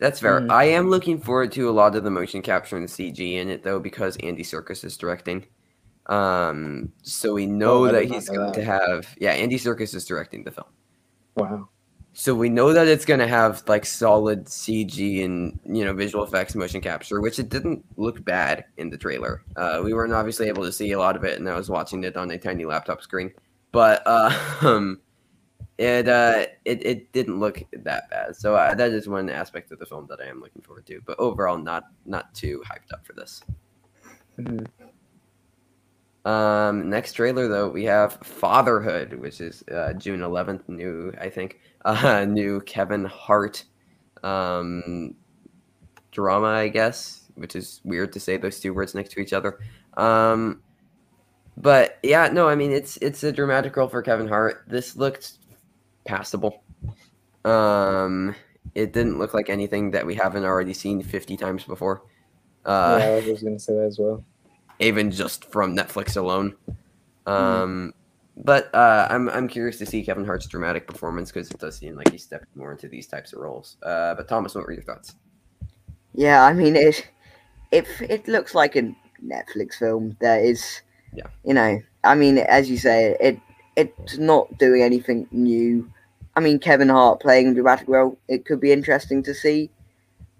That's 0.00 0.18
fair. 0.18 0.40
Mm. 0.40 0.50
I 0.50 0.64
am 0.64 0.88
looking 0.88 1.20
forward 1.20 1.52
to 1.52 1.68
a 1.68 1.72
lot 1.72 1.94
of 1.94 2.04
the 2.04 2.10
motion 2.10 2.40
capture 2.40 2.78
and 2.78 2.88
CG 2.88 3.34
in 3.34 3.50
it 3.50 3.62
though, 3.62 3.78
because 3.78 4.16
Andy 4.16 4.42
Serkis 4.42 4.82
is 4.82 4.96
directing. 4.96 5.46
Um, 6.06 6.90
so 7.02 7.34
we 7.34 7.46
know 7.46 7.84
oh, 7.84 7.92
that 7.92 8.06
he's 8.06 8.28
going 8.28 8.46
that. 8.46 8.54
to 8.54 8.64
have 8.64 9.14
yeah, 9.20 9.32
Andy 9.32 9.58
Serkis 9.58 9.94
is 9.94 10.06
directing 10.06 10.42
the 10.42 10.50
film. 10.50 10.66
Wow. 11.36 11.68
So 12.14 12.34
we 12.34 12.48
know 12.48 12.72
that 12.72 12.88
it's 12.88 13.04
going 13.04 13.20
to 13.20 13.28
have 13.28 13.62
like 13.68 13.84
solid 13.84 14.46
CG 14.46 15.22
and 15.24 15.60
you 15.66 15.84
know 15.84 15.92
visual 15.92 16.24
effects, 16.24 16.54
motion 16.54 16.80
capture, 16.80 17.20
which 17.20 17.38
it 17.38 17.50
didn't 17.50 17.84
look 17.96 18.24
bad 18.24 18.64
in 18.78 18.88
the 18.88 18.96
trailer. 18.96 19.44
Uh, 19.54 19.82
we 19.84 19.92
weren't 19.92 20.14
obviously 20.14 20.48
able 20.48 20.64
to 20.64 20.72
see 20.72 20.92
a 20.92 20.98
lot 20.98 21.14
of 21.14 21.24
it, 21.24 21.38
and 21.38 21.48
I 21.48 21.54
was 21.54 21.68
watching 21.68 22.02
it 22.04 22.16
on 22.16 22.30
a 22.30 22.38
tiny 22.38 22.64
laptop 22.64 23.02
screen. 23.02 23.32
But 23.70 24.02
uh, 24.06 24.36
um, 24.62 25.00
it 25.80 26.08
uh, 26.08 26.44
it 26.66 26.84
it 26.84 27.12
didn't 27.12 27.40
look 27.40 27.62
that 27.72 28.10
bad. 28.10 28.36
So 28.36 28.54
uh, 28.54 28.74
that 28.74 28.92
is 28.92 29.08
one 29.08 29.30
aspect 29.30 29.72
of 29.72 29.78
the 29.78 29.86
film 29.86 30.06
that 30.10 30.20
I 30.20 30.26
am 30.26 30.42
looking 30.42 30.60
forward 30.60 30.86
to. 30.86 31.00
But 31.06 31.18
overall, 31.18 31.56
not 31.56 31.84
not 32.04 32.34
too 32.34 32.62
hyped 32.70 32.92
up 32.92 33.06
for 33.06 33.14
this. 33.14 33.42
Mm-hmm. 34.38 34.66
Um, 36.30 36.90
next 36.90 37.14
trailer 37.14 37.48
though, 37.48 37.70
we 37.70 37.84
have 37.84 38.18
Fatherhood, 38.22 39.14
which 39.14 39.40
is 39.40 39.64
uh, 39.72 39.94
June 39.94 40.20
11th, 40.20 40.68
new 40.68 41.14
I 41.18 41.30
think, 41.30 41.60
uh, 41.86 42.26
new 42.26 42.60
Kevin 42.60 43.06
Hart 43.06 43.64
um, 44.22 45.14
drama, 46.10 46.48
I 46.48 46.68
guess, 46.68 47.22
which 47.36 47.56
is 47.56 47.80
weird 47.84 48.12
to 48.12 48.20
say 48.20 48.36
those 48.36 48.60
two 48.60 48.74
words 48.74 48.94
next 48.94 49.12
to 49.12 49.20
each 49.20 49.32
other. 49.32 49.58
Um, 49.94 50.62
but 51.56 51.98
yeah, 52.02 52.28
no, 52.28 52.50
I 52.50 52.54
mean 52.54 52.70
it's 52.70 52.98
it's 52.98 53.24
a 53.24 53.32
dramatic 53.32 53.74
role 53.76 53.88
for 53.88 54.02
Kevin 54.02 54.28
Hart. 54.28 54.64
This 54.66 54.94
looked 54.96 55.38
passable. 56.10 56.62
Um, 57.44 58.34
it 58.74 58.92
didn't 58.92 59.18
look 59.18 59.34
like 59.34 59.48
anything 59.48 59.92
that 59.92 60.06
we 60.06 60.14
haven't 60.14 60.44
already 60.44 60.74
seen 60.74 61.02
50 61.02 61.36
times 61.36 61.64
before. 61.64 62.02
Uh, 62.64 62.98
yeah, 63.00 63.06
I 63.06 63.30
was 63.30 63.42
gonna 63.42 63.58
say 63.58 63.74
that 63.74 63.86
as 63.86 63.98
well 63.98 64.24
even 64.80 65.10
just 65.10 65.44
from 65.44 65.76
Netflix 65.76 66.16
alone. 66.16 66.56
Hmm. 67.26 67.32
Um, 67.32 67.88
mm. 67.88 67.92
But 68.42 68.74
uh, 68.74 69.06
I'm 69.10 69.28
I'm 69.28 69.48
curious 69.48 69.76
to 69.78 69.86
see 69.86 70.02
Kevin 70.02 70.24
Hart's 70.24 70.46
dramatic 70.46 70.86
performance 70.86 71.30
because 71.30 71.50
it 71.50 71.58
does 71.58 71.76
seem 71.76 71.94
like 71.94 72.10
he's 72.10 72.22
stepping 72.22 72.48
more 72.54 72.72
into 72.72 72.88
these 72.88 73.06
types 73.06 73.34
of 73.34 73.40
roles. 73.40 73.76
Uh, 73.82 74.14
but 74.14 74.28
Thomas, 74.28 74.54
what 74.54 74.64
were 74.64 74.72
your 74.72 74.82
thoughts? 74.82 75.16
Yeah, 76.14 76.42
I 76.42 76.54
mean 76.54 76.74
it. 76.74 77.06
It 77.70 77.86
it 78.00 78.26
looks 78.28 78.54
like 78.54 78.76
a 78.76 78.94
Netflix 79.22 79.74
film. 79.74 80.16
That 80.20 80.42
is, 80.42 80.80
yeah. 81.14 81.26
You 81.44 81.52
know, 81.52 81.82
I 82.02 82.14
mean, 82.14 82.38
as 82.38 82.70
you 82.70 82.78
say, 82.78 83.14
it 83.20 83.38
it's 83.76 84.16
not 84.16 84.56
doing 84.58 84.82
anything 84.82 85.28
new. 85.30 85.90
I 86.40 86.42
mean, 86.42 86.58
Kevin 86.58 86.88
Hart 86.88 87.20
playing 87.20 87.54
role, 87.86 88.18
it 88.26 88.46
could 88.46 88.60
be 88.60 88.72
interesting 88.72 89.22
to 89.24 89.34
see. 89.34 89.68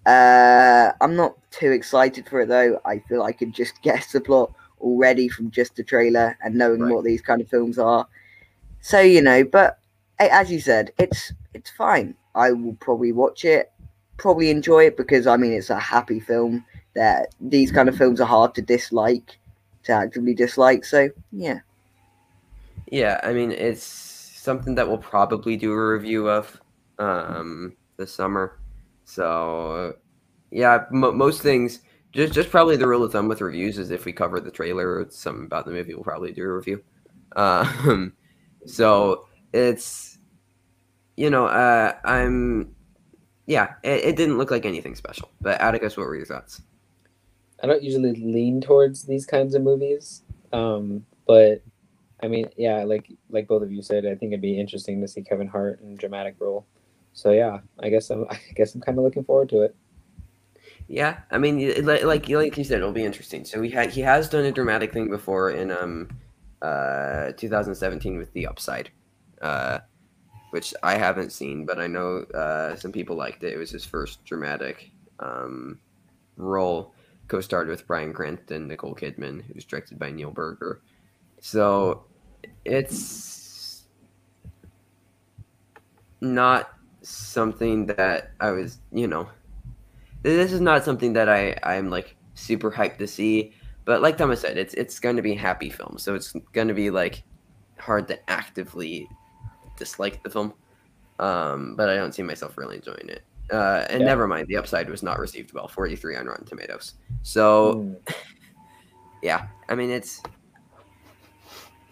Uh, 0.07 0.93
I'm 1.03 1.15
not 1.15 1.37
too 1.51 1.73
excited 1.73 2.27
for 2.27 2.41
it 2.41 2.49
though. 2.49 2.81
I 2.87 3.01
feel 3.01 3.23
I 3.23 3.33
could 3.33 3.53
just 3.53 3.83
guess 3.83 4.13
the 4.13 4.21
plot 4.23 4.51
already 4.81 5.29
from 5.29 5.51
just 5.51 5.77
the 5.77 5.85
trailer 5.85 6.39
and 6.43 6.55
knowing 6.55 6.81
right. 6.81 6.95
what 6.95 7.05
these 7.05 7.21
kind 7.21 7.43
of 7.43 7.51
films 7.51 7.79
are. 7.79 8.09
So 8.81 8.99
you 8.99 9.21
know, 9.21 9.45
but 9.45 9.79
as 10.19 10.51
you 10.51 10.59
said, 10.59 10.91
it's 10.99 11.35
it's 11.53 11.69
fine. 11.69 12.15
I 12.35 12.53
will 12.53 12.77
probably 12.81 13.13
watch 13.13 13.45
it, 13.45 13.71
probably 14.17 14.49
enjoy 14.49 14.87
it 14.87 14.97
because 14.97 15.27
I 15.27 15.37
mean 15.37 15.53
it's 15.53 15.69
a 15.69 15.79
happy 15.79 16.19
film. 16.19 16.65
that 16.95 17.35
these 17.43 17.71
kind 17.71 17.91
of 17.91 17.97
films 17.97 18.23
are 18.23 18.27
hard 18.27 18.55
to 18.55 18.63
dislike, 18.63 19.39
to 19.83 19.93
actively 19.93 20.33
dislike. 20.33 20.87
So 20.87 21.11
yeah, 21.31 21.61
Yeah, 22.91 23.21
I 23.23 23.35
mean 23.35 23.53
it's 23.53 24.10
something 24.41 24.75
that 24.75 24.89
we'll 24.89 24.99
probably 24.99 25.57
do 25.57 25.73
a 25.73 25.93
review 25.93 26.29
of 26.29 26.61
um, 26.99 27.77
this 27.97 28.13
summer. 28.13 28.59
So 29.05 29.95
yeah, 30.51 30.85
mo 30.91 31.13
most 31.13 31.43
things 31.43 31.81
just 32.13 32.33
just 32.33 32.51
probably 32.51 32.77
the 32.77 32.89
rule 32.89 33.05
of 33.05 33.13
thumb 33.13 33.29
with 33.29 33.41
reviews 33.41 33.79
is 33.79 33.91
if 33.91 34.05
we 34.05 34.13
cover 34.13 34.41
the 34.41 34.51
trailer 34.51 34.89
or 34.89 35.07
something 35.11 35.45
about 35.45 35.67
the 35.67 35.73
movie, 35.73 35.95
we'll 35.95 36.05
probably 36.05 36.33
do 36.33 36.43
a 36.43 36.55
review. 36.55 36.83
Um, 37.37 38.13
so 38.67 39.27
it's 39.53 40.19
you 41.17 41.31
know 41.31 41.47
uh, 41.47 41.95
I'm 42.05 42.75
yeah, 43.47 43.75
it, 43.83 44.05
it 44.05 44.17
didn't 44.17 44.39
look 44.39 44.51
like 44.51 44.65
anything 44.65 44.95
special. 44.95 45.31
But 45.41 45.61
Atticus, 45.61 45.97
what 45.97 46.07
were 46.07 46.17
your 46.17 46.27
thoughts? 46.27 46.63
I 47.63 47.67
don't 47.67 47.83
usually 47.83 48.15
lean 48.15 48.61
towards 48.61 49.05
these 49.05 49.27
kinds 49.27 49.55
of 49.55 49.63
movies, 49.63 50.23
um, 50.53 51.05
but 51.27 51.63
I 52.23 52.29
mean, 52.29 52.49
yeah, 52.57 52.85
like 52.85 53.11
like 53.31 53.49
both 53.49 53.63
of 53.63 53.73
you 53.73 53.83
said, 53.83 54.07
I 54.07 54.15
think 54.15 54.33
it'd 54.33 54.43
be 54.43 54.59
interesting 54.59 55.01
to 55.01 55.09
see 55.09 55.23
Kevin 55.23 55.49
Hart 55.49 55.81
in 55.81 55.93
a 55.93 55.97
dramatic 55.97 56.37
role. 56.39 56.67
So 57.13 57.31
yeah, 57.33 57.61
I 57.83 57.89
guess 57.89 58.11
I'm 58.11 58.27
I 58.31 58.39
guess 58.55 58.75
I'm 58.75 58.81
kind 58.81 58.99
of 58.99 59.05
looking 59.05 59.25
forward 59.25 59.49
to 59.51 59.63
it. 59.63 59.75
Yeah, 60.89 61.21
I 61.31 61.39
mean, 61.39 61.85
like 61.87 62.05
like 62.29 62.29
you 62.29 62.65
said, 62.65 62.79
it'll 62.79 62.93
be 62.93 63.05
interesting. 63.05 63.45
So 63.45 63.63
he 63.63 63.71
had 63.71 63.91
he 63.91 64.01
has 64.01 64.29
done 64.29 64.45
a 64.45 64.53
dramatic 64.53 64.93
thing 64.93 65.09
before 65.09 65.51
in 65.51 65.71
um 65.71 66.09
uh 66.63 67.33
2017 67.37 68.19
with 68.19 68.33
The 68.33 68.47
Upside, 68.47 68.91
uh, 69.41 69.79
which 70.51 70.75
I 70.83 70.97
haven't 70.99 71.31
seen, 71.31 71.65
but 71.65 71.79
I 71.79 71.87
know 71.87 72.25
uh 72.35 72.77
some 72.77 72.93
people 72.93 73.17
liked 73.17 73.45
it. 73.45 73.53
It 73.53 73.57
was 73.57 73.71
his 73.71 73.85
first 73.85 74.25
dramatic 74.25 74.91
um 75.21 75.79
role, 76.37 76.93
co-starred 77.29 77.69
with 77.69 77.87
Bryan 77.87 78.13
Cranston, 78.13 78.67
Nicole 78.67 78.95
Kidman, 78.95 79.45
who's 79.53 79.65
directed 79.65 79.99
by 79.99 80.11
Neil 80.11 80.33
Burger. 80.33 80.83
So 81.41 82.05
it's 82.65 83.85
not 86.21 86.71
something 87.03 87.87
that 87.87 88.33
I 88.41 88.51
was, 88.51 88.79
you 88.93 89.07
know, 89.07 89.29
this 90.23 90.53
is 90.53 90.61
not 90.61 90.85
something 90.85 91.13
that 91.15 91.29
I 91.29 91.57
I'm 91.63 91.91
like 91.91 92.17
super 92.35 92.71
hyped 92.71 92.99
to 92.99 93.07
see. 93.07 93.55
But 93.85 94.03
like 94.03 94.17
Thomas 94.17 94.41
said, 94.41 94.59
it's 94.59 94.75
it's 94.75 95.01
going 95.01 95.17
to 95.17 95.23
be 95.23 95.33
a 95.33 95.39
happy 95.39 95.71
film, 95.71 95.97
so 95.99 96.15
it's 96.15 96.33
going 96.53 96.69
to 96.69 96.75
be 96.75 96.91
like 96.91 97.25
hard 97.79 98.09
to 98.09 98.31
actively 98.31 99.09
dislike 99.77 100.23
the 100.23 100.31
film. 100.31 100.53
Um, 101.19 101.75
but 101.77 101.89
I 101.89 101.97
don't 101.97 102.15
see 102.15 102.23
myself 102.23 102.57
really 102.57 102.77
enjoying 102.77 103.09
it. 103.09 103.23
Uh, 103.51 103.85
and 103.91 104.01
Yeah. 104.01 104.07
never 104.07 104.27
mind, 104.29 104.47
the 104.49 104.57
upside 104.57 104.89
was 104.89 105.03
not 105.03 105.19
received 105.19 105.53
well, 105.53 105.69
43 105.69 106.17
on 106.17 106.27
Rotten 106.27 106.47
Tomatoes. 106.47 106.95
So 107.23 107.75
Mm. 107.75 107.97
yeah, 109.23 109.47
I 109.69 109.75
mean 109.75 109.91
it's. 109.91 110.23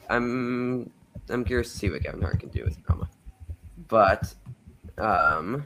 I'm 0.08 0.90
I'm 1.30 1.44
curious 1.44 1.72
to 1.72 1.78
see 1.78 1.90
what 1.90 2.02
Kevin 2.02 2.22
Hart 2.22 2.40
can 2.40 2.48
do 2.48 2.64
with 2.64 2.82
drama, 2.84 3.08
but 3.88 4.34
um, 4.96 5.64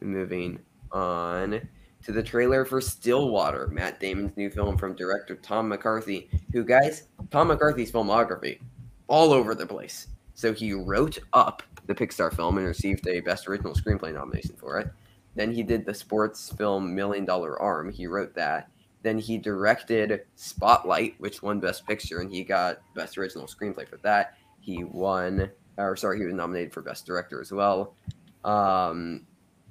moving 0.00 0.58
on 0.92 1.60
to 2.02 2.12
the 2.12 2.22
trailer 2.22 2.64
for 2.64 2.80
Stillwater, 2.80 3.68
Matt 3.68 4.00
Damon's 4.00 4.36
new 4.36 4.50
film 4.50 4.78
from 4.78 4.94
director 4.94 5.36
Tom 5.36 5.68
McCarthy, 5.68 6.30
who 6.52 6.64
guys, 6.64 7.08
Tom 7.30 7.48
McCarthy's 7.48 7.92
filmography 7.92 8.60
all 9.08 9.32
over 9.32 9.54
the 9.54 9.66
place. 9.66 10.06
So 10.34 10.54
he 10.54 10.72
wrote 10.72 11.18
up 11.32 11.62
the 11.86 11.94
Pixar 11.94 12.34
film 12.34 12.56
and 12.58 12.66
received 12.66 13.06
a 13.06 13.20
Best 13.20 13.48
Original 13.48 13.74
Screenplay 13.74 14.14
nomination 14.14 14.54
for 14.56 14.78
it. 14.78 14.88
Then 15.34 15.52
he 15.52 15.62
did 15.62 15.84
the 15.84 15.94
sports 15.94 16.50
film 16.52 16.94
Million 16.94 17.24
Dollar 17.24 17.60
Arm. 17.60 17.92
He 17.92 18.06
wrote 18.06 18.34
that. 18.34 18.70
Then 19.02 19.18
he 19.18 19.38
directed 19.38 20.22
Spotlight, 20.36 21.14
which 21.18 21.42
won 21.42 21.58
Best 21.60 21.86
Picture, 21.86 22.20
and 22.20 22.30
he 22.30 22.44
got 22.44 22.80
Best 22.94 23.16
Original 23.16 23.46
Screenplay 23.46 23.88
for 23.88 23.96
that. 23.98 24.34
He 24.60 24.84
won, 24.84 25.50
or 25.78 25.96
sorry, 25.96 26.18
he 26.18 26.24
was 26.26 26.34
nominated 26.34 26.72
for 26.72 26.82
Best 26.82 27.06
Director 27.06 27.40
as 27.40 27.50
well. 27.50 27.94
Um, 28.44 29.26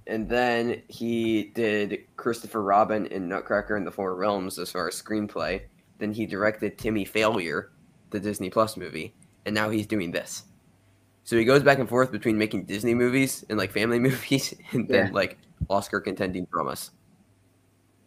and 0.07 0.27
then 0.27 0.81
he 0.87 1.51
did 1.53 2.05
Christopher 2.17 2.63
Robin 2.63 3.05
in 3.07 3.27
Nutcracker 3.29 3.77
in 3.77 3.85
the 3.85 3.91
Four 3.91 4.15
Realms 4.15 4.57
as 4.57 4.71
far 4.71 4.87
as 4.87 4.99
screenplay. 4.99 5.61
Then 5.99 6.11
he 6.11 6.25
directed 6.25 6.77
Timmy 6.79 7.05
Failure, 7.05 7.71
the 8.09 8.19
Disney 8.19 8.49
Plus 8.49 8.77
movie, 8.77 9.13
and 9.45 9.53
now 9.53 9.69
he's 9.69 9.85
doing 9.85 10.11
this. 10.11 10.43
So 11.23 11.37
he 11.37 11.45
goes 11.45 11.61
back 11.61 11.77
and 11.77 11.87
forth 11.87 12.11
between 12.11 12.39
making 12.39 12.63
Disney 12.65 12.95
movies 12.95 13.45
and 13.49 13.59
like 13.59 13.71
family 13.71 13.99
movies, 14.09 14.55
and 14.71 14.87
then 14.87 15.07
Yeah. 15.07 15.13
like 15.13 15.37
Oscar 15.69 15.99
contending 15.99 16.45
dramas. 16.51 16.89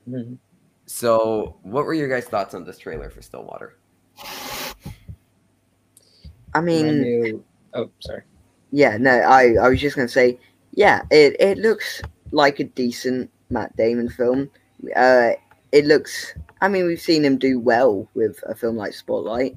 Mhm. 0.09 0.39
So, 0.95 1.57
what 1.63 1.87
were 1.87 1.95
your 1.95 2.07
guys' 2.07 2.27
thoughts 2.27 2.53
on 2.53 2.65
this 2.65 2.77
trailer 2.77 3.09
for 3.09 3.23
Stillwater? 3.23 3.79
I 6.55 6.59
And 6.59 6.59
I 6.59 6.61
mean, 6.61 7.01
knew- 7.01 7.45
oh, 7.73 7.91
sorry. 8.01 8.25
yeah, 8.73 8.99
no, 8.99 9.11
I 9.11 9.55
I 9.55 9.71
was 9.71 9.81
just 9.81 9.97
gonna 9.97 10.07
say, 10.07 10.39
yeah, 10.73 11.01
it 11.11 11.35
it 11.41 11.57
looks 11.57 12.03
like 12.31 12.61
a 12.61 12.65
decent 12.65 13.31
Matt 13.49 13.75
Damon 13.75 14.11
film. 14.11 14.51
Uh, 14.95 15.31
it 15.73 15.87
looks. 15.87 16.35
I 16.61 16.69
mean, 16.69 16.85
we've 16.87 17.01
seen 17.01 17.25
him 17.25 17.39
do 17.39 17.59
well 17.59 18.07
with 18.13 18.39
a 18.47 18.55
film 18.55 18.77
like 18.77 18.93
Spotlight. 18.93 19.57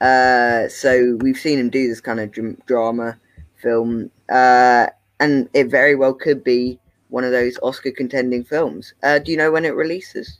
Uh, 0.00 0.68
so 0.68 1.16
we've 1.20 1.36
seen 1.38 1.58
him 1.58 1.70
do 1.70 1.88
this 1.88 2.00
kind 2.00 2.20
of 2.20 2.30
dr- 2.30 2.64
drama 2.66 3.18
film, 3.56 4.12
uh, 4.28 4.86
and 5.18 5.48
it 5.54 5.64
very 5.72 5.96
well 5.96 6.14
could 6.14 6.44
be 6.44 6.78
one 7.08 7.24
of 7.24 7.32
those 7.32 7.58
Oscar 7.64 7.90
contending 7.90 8.44
films. 8.44 8.94
Uh, 9.02 9.18
do 9.18 9.32
you 9.32 9.36
know 9.36 9.50
when 9.50 9.64
it 9.64 9.74
releases? 9.74 10.38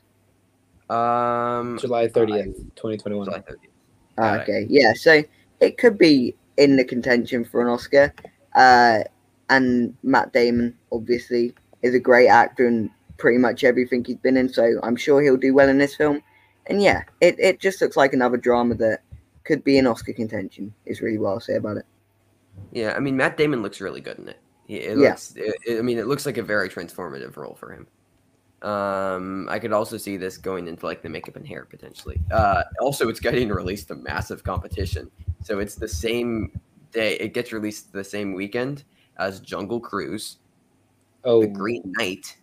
Um, 0.90 1.78
July 1.78 2.08
thirtieth, 2.08 2.56
twenty 2.76 2.96
twenty 2.96 3.16
one. 3.16 3.26
July 3.26 3.40
30th. 3.40 3.56
Ah, 4.18 4.36
Got 4.36 4.40
okay, 4.40 4.66
yeah. 4.68 4.92
So 4.94 5.22
it 5.60 5.78
could 5.78 5.98
be 5.98 6.34
in 6.56 6.76
the 6.76 6.84
contention 6.84 7.44
for 7.44 7.60
an 7.60 7.68
Oscar. 7.68 8.12
Uh, 8.54 9.00
and 9.50 9.94
Matt 10.02 10.32
Damon 10.32 10.76
obviously 10.92 11.54
is 11.82 11.94
a 11.94 11.98
great 12.00 12.28
actor 12.28 12.66
in 12.66 12.90
pretty 13.16 13.38
much 13.38 13.64
everything 13.64 14.04
he's 14.04 14.16
been 14.16 14.36
in. 14.36 14.48
So 14.48 14.78
I'm 14.82 14.96
sure 14.96 15.22
he'll 15.22 15.36
do 15.36 15.54
well 15.54 15.68
in 15.68 15.78
this 15.78 15.94
film. 15.94 16.22
And 16.66 16.82
yeah, 16.82 17.02
it, 17.20 17.38
it 17.38 17.60
just 17.60 17.80
looks 17.80 17.96
like 17.96 18.12
another 18.12 18.36
drama 18.36 18.74
that 18.76 19.00
could 19.44 19.64
be 19.64 19.78
an 19.78 19.86
Oscar 19.86 20.12
contention. 20.12 20.74
Is 20.86 21.00
really 21.00 21.18
what 21.18 21.30
I'll 21.30 21.40
say 21.40 21.54
about 21.54 21.76
it. 21.78 21.86
Yeah, 22.72 22.94
I 22.96 23.00
mean 23.00 23.16
Matt 23.16 23.36
Damon 23.36 23.62
looks 23.62 23.80
really 23.80 24.00
good 24.00 24.18
in 24.18 24.28
it. 24.28 24.38
He- 24.66 24.76
It 24.78 24.98
Yeah. 24.98 25.10
looks, 25.10 25.34
it, 25.36 25.54
it- 25.66 25.78
I 25.78 25.82
mean, 25.82 25.98
it 25.98 26.06
looks 26.06 26.26
like 26.26 26.36
a 26.38 26.42
very 26.42 26.68
transformative 26.68 27.36
role 27.36 27.54
for 27.54 27.72
him. 27.72 27.86
Um, 28.62 29.48
I 29.48 29.58
could 29.60 29.72
also 29.72 29.96
see 29.96 30.16
this 30.16 30.36
going 30.36 30.66
into 30.66 30.84
like 30.84 31.02
the 31.02 31.08
makeup 31.08 31.36
and 31.36 31.46
hair 31.46 31.64
potentially. 31.64 32.20
Uh, 32.30 32.64
also, 32.80 33.08
it's 33.08 33.20
getting 33.20 33.48
released 33.48 33.88
to 33.88 33.94
massive 33.94 34.42
competition, 34.42 35.10
so 35.42 35.60
it's 35.60 35.76
the 35.76 35.88
same 35.88 36.58
day. 36.92 37.14
It 37.16 37.34
gets 37.34 37.52
released 37.52 37.92
the 37.92 38.02
same 38.02 38.34
weekend 38.34 38.84
as 39.16 39.40
Jungle 39.40 39.78
Cruise, 39.78 40.38
Oh, 41.24 41.42
The 41.42 41.48
Green 41.48 41.82
Knight, 41.96 42.36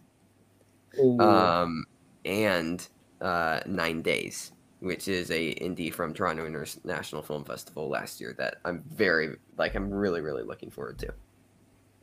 ooh. 1.00 1.20
um, 1.20 1.86
and 2.24 2.88
uh, 3.20 3.60
Nine 3.66 4.02
Days, 4.02 4.54
which 4.80 5.08
is 5.08 5.32
a 5.32 5.56
indie 5.56 5.94
from 5.94 6.14
Toronto 6.14 6.46
International 6.46 7.22
Film 7.24 7.44
Festival 7.44 7.90
last 7.90 8.22
year 8.22 8.36
that 8.38 8.58
I'm 8.64 8.84
very 8.94 9.36
like 9.58 9.76
I'm 9.76 9.90
really 9.90 10.22
really 10.22 10.44
looking 10.44 10.72
forward 10.72 10.98
to. 11.00 11.14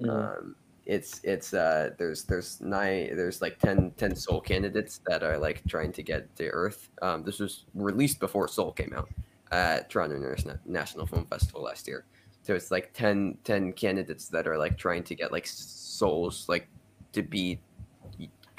Mm. 0.02 0.10
Um, 0.10 0.56
it's 0.92 1.22
it's 1.24 1.54
uh 1.54 1.90
there's 1.96 2.24
there's 2.24 2.60
nine 2.60 3.16
there's 3.16 3.40
like 3.40 3.58
10, 3.58 3.92
10 3.96 4.14
Soul 4.14 4.42
candidates 4.42 5.00
that 5.06 5.22
are 5.22 5.38
like 5.38 5.62
trying 5.66 5.90
to 5.92 6.02
get 6.02 6.36
to 6.36 6.48
Earth. 6.48 6.90
Um, 7.00 7.24
this 7.24 7.38
was 7.40 7.64
released 7.74 8.20
before 8.20 8.46
Soul 8.46 8.72
came 8.72 8.92
out 8.94 9.08
at 9.50 9.88
Toronto 9.88 10.16
International 10.16 11.06
Film 11.06 11.24
Festival 11.24 11.62
last 11.62 11.88
year. 11.88 12.04
So 12.42 12.54
it's 12.54 12.70
like 12.70 12.92
10, 12.92 13.38
10 13.44 13.72
candidates 13.72 14.28
that 14.28 14.46
are 14.46 14.58
like 14.58 14.76
trying 14.76 15.04
to 15.04 15.14
get 15.14 15.32
like 15.32 15.46
souls 15.46 16.46
like 16.48 16.68
to 17.12 17.22
be 17.22 17.58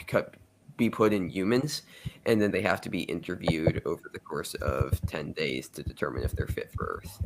cut 0.07 0.35
be 0.75 0.89
put 0.89 1.13
in 1.13 1.29
humans 1.29 1.83
and 2.25 2.41
then 2.41 2.49
they 2.49 2.61
have 2.61 2.81
to 2.81 2.89
be 2.89 3.03
interviewed 3.03 3.79
over 3.85 4.09
the 4.11 4.19
course 4.19 4.55
of 4.55 4.99
10 5.05 5.33
days 5.33 5.69
to 5.69 5.83
determine 5.83 6.23
if 6.23 6.31
they're 6.31 6.47
fit 6.47 6.71
for 6.71 6.97
earth 6.97 7.21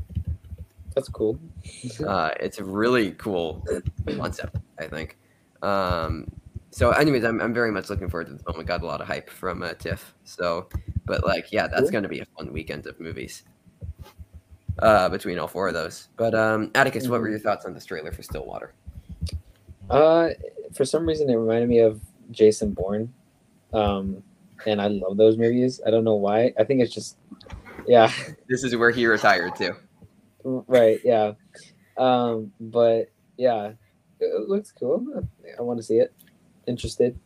That's 0.97 1.09
cool. 1.09 1.39
uh, 2.07 2.31
it's 2.39 2.57
a 2.57 2.63
really 2.63 3.11
cool 3.11 3.63
concept 4.17 4.57
i 4.79 4.87
think 4.87 5.15
um, 5.61 6.25
so 6.71 6.89
anyways 6.91 7.23
I'm, 7.23 7.39
I'm 7.39 7.53
very 7.53 7.71
much 7.71 7.91
looking 7.91 8.09
forward 8.09 8.27
to 8.29 8.33
the 8.33 8.39
film 8.39 8.59
it 8.59 8.65
got 8.65 8.81
a 8.81 8.85
lot 8.87 8.99
of 8.99 9.05
hype 9.05 9.29
from 9.29 9.61
uh, 9.61 9.73
tiff 9.73 10.15
so 10.23 10.69
but 11.05 11.23
like 11.23 11.51
yeah 11.51 11.67
that's 11.67 11.81
Cool. 11.83 11.91
going 11.91 12.03
to 12.03 12.09
be 12.09 12.19
a 12.21 12.25
fun 12.35 12.51
weekend 12.51 12.87
of 12.87 12.99
movies 12.99 13.43
uh, 14.79 15.07
between 15.09 15.37
all 15.37 15.47
four 15.47 15.67
of 15.67 15.75
those 15.75 16.07
but 16.17 16.33
um, 16.33 16.71
atticus 16.73 17.07
what 17.07 17.21
were 17.21 17.27
Mhm. 17.27 17.31
your 17.31 17.39
thoughts 17.41 17.65
on 17.65 17.75
this 17.75 17.85
trailer 17.85 18.11
for 18.11 18.23
stillwater 18.23 18.73
Uh, 19.91 20.29
for 20.73 20.83
some 20.83 21.05
reason, 21.05 21.29
it 21.29 21.35
reminded 21.35 21.69
me 21.69 21.79
of 21.79 22.01
Jason 22.31 22.71
Bourne, 22.73 23.13
um, 23.71 24.21
and 24.65 24.81
I 24.81 24.87
love 24.87 25.15
those 25.15 25.37
movies. 25.37 25.79
I 25.85 25.91
don't 25.91 26.03
know 26.03 26.15
why. 26.15 26.51
I 26.59 26.63
think 26.65 26.81
it's 26.81 26.93
just, 26.93 27.15
yeah, 27.87 28.11
this 28.49 28.63
is 28.65 28.75
where 28.75 28.91
he 28.91 29.05
retired 29.05 29.55
too 29.55 29.73
right, 30.67 30.99
yeah. 31.03 31.33
Um, 31.97 32.51
but 32.59 33.11
yeah, 33.37 33.71
it 34.19 34.49
looks 34.49 34.71
cool. 34.71 35.05
I 35.57 35.61
want 35.61 35.79
to 35.79 35.83
see 35.83 35.97
it. 35.97 36.13
Interested. 36.67 37.19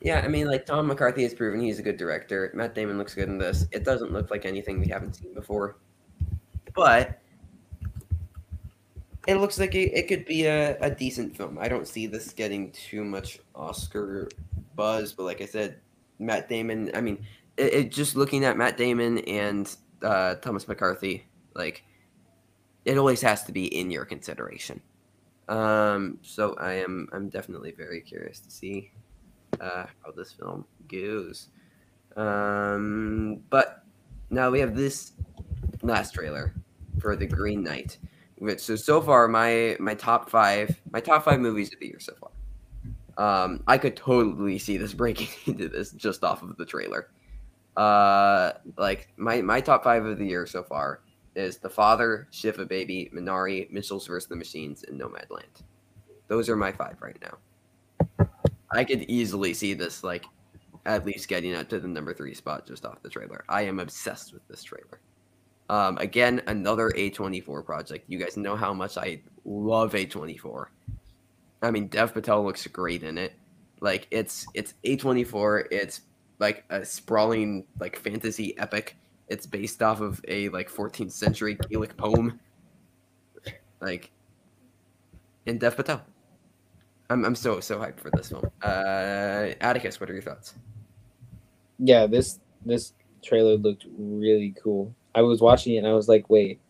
Yeah, 0.00 0.20
I 0.22 0.28
mean, 0.28 0.46
like 0.48 0.66
Tom 0.66 0.86
McCarthy 0.86 1.22
has 1.22 1.32
proven 1.32 1.60
he's 1.60 1.78
a 1.78 1.82
good 1.82 1.96
director. 1.96 2.50
Matt 2.54 2.74
Damon 2.74 2.98
looks 2.98 3.14
good 3.14 3.28
in 3.28 3.38
this. 3.38 3.66
It 3.72 3.84
doesn't 3.84 4.12
look 4.12 4.30
like 4.30 4.44
anything 4.44 4.78
we 4.78 4.86
haven't 4.88 5.14
seen 5.14 5.32
before, 5.32 5.76
but 6.74 7.18
it 9.26 9.36
looks 9.36 9.58
like 9.58 9.74
it, 9.74 9.92
it 9.94 10.08
could 10.08 10.26
be 10.26 10.44
a, 10.44 10.78
a 10.80 10.90
decent 10.90 11.34
film. 11.34 11.58
I 11.58 11.68
don't 11.68 11.88
see 11.88 12.06
this 12.06 12.32
getting 12.32 12.70
too 12.72 13.02
much 13.02 13.38
Oscar 13.54 14.28
buzz, 14.76 15.14
but 15.14 15.22
like 15.22 15.40
I 15.40 15.46
said, 15.46 15.78
Matt 16.18 16.50
Damon. 16.50 16.90
I 16.94 17.00
mean, 17.00 17.24
it, 17.56 17.74
it 17.74 17.92
just 17.92 18.14
looking 18.14 18.44
at 18.44 18.58
Matt 18.58 18.76
Damon 18.76 19.18
and 19.20 19.74
uh, 20.02 20.34
Thomas 20.36 20.68
McCarthy, 20.68 21.24
like 21.54 21.84
it 22.84 22.98
always 22.98 23.22
has 23.22 23.44
to 23.44 23.52
be 23.52 23.66
in 23.78 23.90
your 23.90 24.04
consideration. 24.04 24.80
Um, 25.48 26.18
so 26.22 26.54
I 26.54 26.74
am 26.74 27.08
I'm 27.12 27.28
definitely 27.28 27.72
very 27.72 28.00
curious 28.00 28.40
to 28.40 28.50
see 28.50 28.90
uh, 29.60 29.86
how 30.04 30.12
this 30.16 30.32
film 30.32 30.64
goes. 30.88 31.48
Um, 32.16 33.42
but 33.50 33.84
now 34.30 34.50
we 34.50 34.60
have 34.60 34.74
this 34.74 35.12
last 35.82 36.14
trailer 36.14 36.54
for 36.98 37.16
the 37.16 37.26
Green 37.26 37.62
Knight. 37.62 37.98
So 38.58 38.76
so 38.76 39.00
far 39.00 39.28
my 39.28 39.76
my 39.80 39.94
top 39.94 40.30
five 40.30 40.80
my 40.90 41.00
top 41.00 41.24
five 41.24 41.40
movies 41.40 41.72
of 41.72 41.80
the 41.80 41.86
year 41.86 42.00
so 42.00 42.14
far. 42.14 42.30
Um, 43.16 43.62
I 43.66 43.78
could 43.78 43.96
totally 43.96 44.58
see 44.58 44.76
this 44.76 44.92
breaking 45.02 45.28
into 45.46 45.68
this 45.68 45.90
just 45.92 46.24
off 46.24 46.42
of 46.42 46.56
the 46.56 46.66
trailer. 46.66 47.10
Uh, 47.76 48.52
like 48.78 49.08
my 49.16 49.42
my 49.42 49.60
top 49.60 49.84
five 49.84 50.04
of 50.04 50.18
the 50.18 50.26
year 50.26 50.46
so 50.46 50.62
far 50.62 51.00
is 51.34 51.58
The 51.58 51.68
Father, 51.70 52.28
Shiva 52.30 52.64
Baby, 52.64 53.10
Minari, 53.14 53.70
Mitchell's 53.70 54.06
vs. 54.06 54.28
the 54.28 54.36
Machines, 54.36 54.84
and 54.84 55.00
Nomadland. 55.00 55.62
Those 56.28 56.48
are 56.48 56.56
my 56.56 56.72
five 56.72 56.96
right 57.00 57.18
now. 57.20 58.26
I 58.70 58.84
could 58.84 59.02
easily 59.02 59.54
see 59.54 59.74
this 59.74 60.02
like 60.02 60.24
at 60.86 61.06
least 61.06 61.28
getting 61.28 61.54
up 61.54 61.68
to 61.68 61.80
the 61.80 61.88
number 61.88 62.12
three 62.12 62.34
spot 62.34 62.66
just 62.66 62.84
off 62.84 63.02
the 63.02 63.08
trailer. 63.08 63.44
I 63.48 63.62
am 63.62 63.78
obsessed 63.78 64.32
with 64.32 64.46
this 64.48 64.62
trailer. 64.62 65.00
Um, 65.70 65.96
again, 65.98 66.42
another 66.46 66.90
A24 66.90 67.64
project. 67.64 68.04
You 68.08 68.18
guys 68.18 68.36
know 68.36 68.56
how 68.56 68.74
much 68.74 68.98
I 68.98 69.22
love 69.44 69.92
A24. 69.92 70.66
I 71.62 71.70
mean, 71.70 71.88
Dev 71.88 72.12
Patel 72.12 72.44
looks 72.44 72.66
great 72.66 73.02
in 73.02 73.16
it. 73.16 73.32
Like 73.80 74.06
it's 74.10 74.46
it's 74.54 74.74
A24. 74.84 75.64
It's 75.70 76.02
like 76.38 76.64
a 76.70 76.84
sprawling 76.84 77.64
like 77.80 77.96
fantasy 77.96 78.56
epic. 78.58 78.96
It's 79.28 79.46
based 79.46 79.82
off 79.82 80.00
of 80.00 80.20
a 80.28 80.48
like 80.50 80.68
14th 80.70 81.12
century 81.12 81.56
Gaelic 81.68 81.96
poem. 81.96 82.40
Like, 83.80 84.10
in 85.46 85.58
Dev 85.58 85.76
Patel. 85.76 86.02
I'm 87.10 87.24
I'm 87.24 87.34
so 87.34 87.60
so 87.60 87.78
hyped 87.78 88.00
for 88.00 88.10
this 88.10 88.30
film. 88.30 88.50
Uh, 88.62 89.50
Atticus, 89.60 90.00
what 90.00 90.08
are 90.08 90.14
your 90.14 90.22
thoughts? 90.22 90.54
Yeah, 91.78 92.06
this 92.06 92.40
this 92.64 92.94
trailer 93.22 93.56
looked 93.56 93.86
really 93.98 94.54
cool. 94.62 94.94
I 95.14 95.22
was 95.22 95.40
watching 95.40 95.74
it 95.74 95.78
and 95.78 95.86
I 95.86 95.92
was 95.92 96.08
like, 96.08 96.28
wait, 96.30 96.60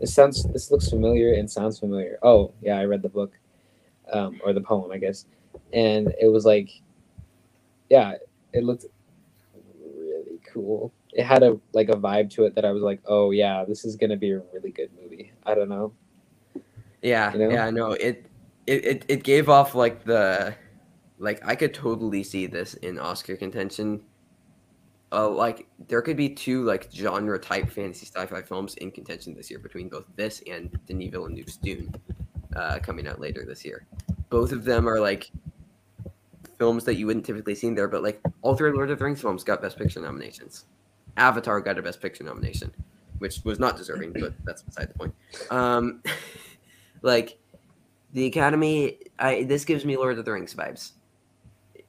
this 0.00 0.12
sounds 0.12 0.42
this 0.52 0.70
looks 0.70 0.88
familiar 0.88 1.34
and 1.34 1.50
sounds 1.50 1.78
familiar. 1.78 2.18
Oh 2.22 2.52
yeah, 2.60 2.78
I 2.78 2.84
read 2.84 3.02
the 3.02 3.08
book, 3.08 3.38
um, 4.12 4.40
or 4.44 4.52
the 4.52 4.60
poem, 4.60 4.90
I 4.90 4.98
guess, 4.98 5.26
and 5.72 6.12
it 6.20 6.28
was 6.28 6.44
like, 6.44 6.70
yeah, 7.88 8.14
it 8.52 8.64
looked 8.64 8.86
really 9.80 10.40
cool. 10.52 10.92
It 11.14 11.24
had 11.24 11.42
a 11.42 11.58
like 11.72 11.88
a 11.88 11.96
vibe 11.96 12.30
to 12.30 12.44
it 12.44 12.54
that 12.56 12.64
I 12.64 12.72
was 12.72 12.82
like, 12.82 13.00
oh 13.06 13.30
yeah, 13.30 13.64
this 13.64 13.84
is 13.84 13.96
gonna 13.96 14.16
be 14.16 14.32
a 14.32 14.42
really 14.52 14.72
good 14.72 14.90
movie. 15.00 15.32
I 15.46 15.54
don't 15.54 15.68
know. 15.68 15.92
Yeah, 17.02 17.32
You 17.32 17.38
know? 17.38 17.50
yeah, 17.50 17.70
no, 17.70 17.92
it, 17.92 18.26
it 18.66 18.84
it 18.84 19.04
it 19.08 19.22
gave 19.22 19.48
off 19.48 19.74
like 19.74 20.04
the, 20.04 20.54
like 21.18 21.46
I 21.46 21.54
could 21.54 21.74
totally 21.74 22.22
see 22.22 22.46
this 22.46 22.74
in 22.74 22.98
Oscar 22.98 23.36
contention. 23.36 24.02
Uh, 25.12 25.28
like 25.28 25.68
there 25.86 26.02
could 26.02 26.16
be 26.16 26.28
two 26.28 26.64
like 26.64 26.88
genre 26.92 27.38
type 27.38 27.70
fantasy 27.70 28.06
sci-fi 28.06 28.42
films 28.42 28.74
in 28.76 28.90
contention 28.90 29.34
this 29.34 29.50
year 29.50 29.60
between 29.60 29.88
both 29.88 30.06
this 30.16 30.42
and 30.48 30.76
Denis 30.86 31.10
Villeneuve's 31.10 31.58
Dune, 31.58 31.94
uh, 32.56 32.78
coming 32.82 33.06
out 33.06 33.20
later 33.20 33.44
this 33.46 33.64
year. 33.64 33.86
Both 34.30 34.50
of 34.50 34.64
them 34.64 34.88
are 34.88 34.98
like 34.98 35.30
films 36.58 36.84
that 36.84 36.94
you 36.94 37.06
wouldn't 37.06 37.26
typically 37.26 37.54
see 37.54 37.66
in 37.66 37.74
there, 37.74 37.86
but 37.88 38.02
like 38.02 38.20
all 38.42 38.56
three 38.56 38.72
Lord 38.72 38.90
of 38.90 38.98
the 38.98 39.04
Rings 39.04 39.20
films 39.20 39.44
got 39.44 39.62
Best 39.62 39.76
Picture 39.76 40.00
nominations. 40.00 40.64
Avatar 41.16 41.60
got 41.60 41.78
a 41.78 41.82
Best 41.82 42.00
Picture 42.00 42.24
nomination, 42.24 42.72
which 43.18 43.44
was 43.44 43.58
not 43.58 43.76
deserving, 43.76 44.12
but 44.12 44.32
that's 44.44 44.62
beside 44.62 44.88
the 44.88 44.94
point. 44.94 45.14
Um, 45.50 46.02
like 47.02 47.38
the 48.12 48.26
Academy, 48.26 48.98
I 49.18 49.44
this 49.44 49.64
gives 49.64 49.84
me 49.84 49.96
Lord 49.96 50.18
of 50.18 50.24
the 50.24 50.32
Rings 50.32 50.54
vibes. 50.54 50.92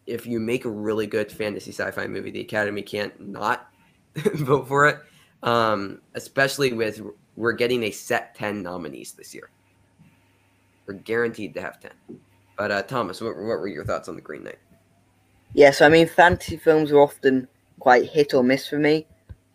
If 0.05 0.27
you 0.27 0.39
make 0.39 0.65
a 0.65 0.69
really 0.69 1.07
good 1.07 1.31
fantasy 1.31 1.71
sci-fi 1.71 2.07
movie, 2.07 2.31
the 2.31 2.41
Academy 2.41 2.81
can't 2.81 3.19
not 3.19 3.69
vote 4.15 4.67
for 4.67 4.87
it. 4.87 4.99
Um, 5.41 6.01
especially 6.13 6.73
with 6.73 7.01
we're 7.35 7.53
getting 7.53 7.83
a 7.83 7.91
set 7.91 8.35
ten 8.35 8.63
nominees 8.63 9.13
this 9.13 9.33
year. 9.33 9.49
We're 10.85 10.95
guaranteed 10.95 11.53
to 11.55 11.61
have 11.61 11.79
ten. 11.79 11.91
But 12.57 12.71
uh, 12.71 12.83
Thomas, 12.83 13.19
what, 13.19 13.35
what 13.35 13.59
were 13.59 13.67
your 13.67 13.83
thoughts 13.83 14.07
on 14.07 14.15
the 14.15 14.21
Green 14.21 14.43
Knight? 14.43 14.59
Yes, 15.53 15.81
I 15.81 15.89
mean 15.89 16.07
fantasy 16.07 16.57
films 16.57 16.91
are 16.91 16.99
often 16.99 17.47
quite 17.79 18.09
hit 18.09 18.33
or 18.33 18.43
miss 18.43 18.67
for 18.67 18.79
me, 18.79 19.05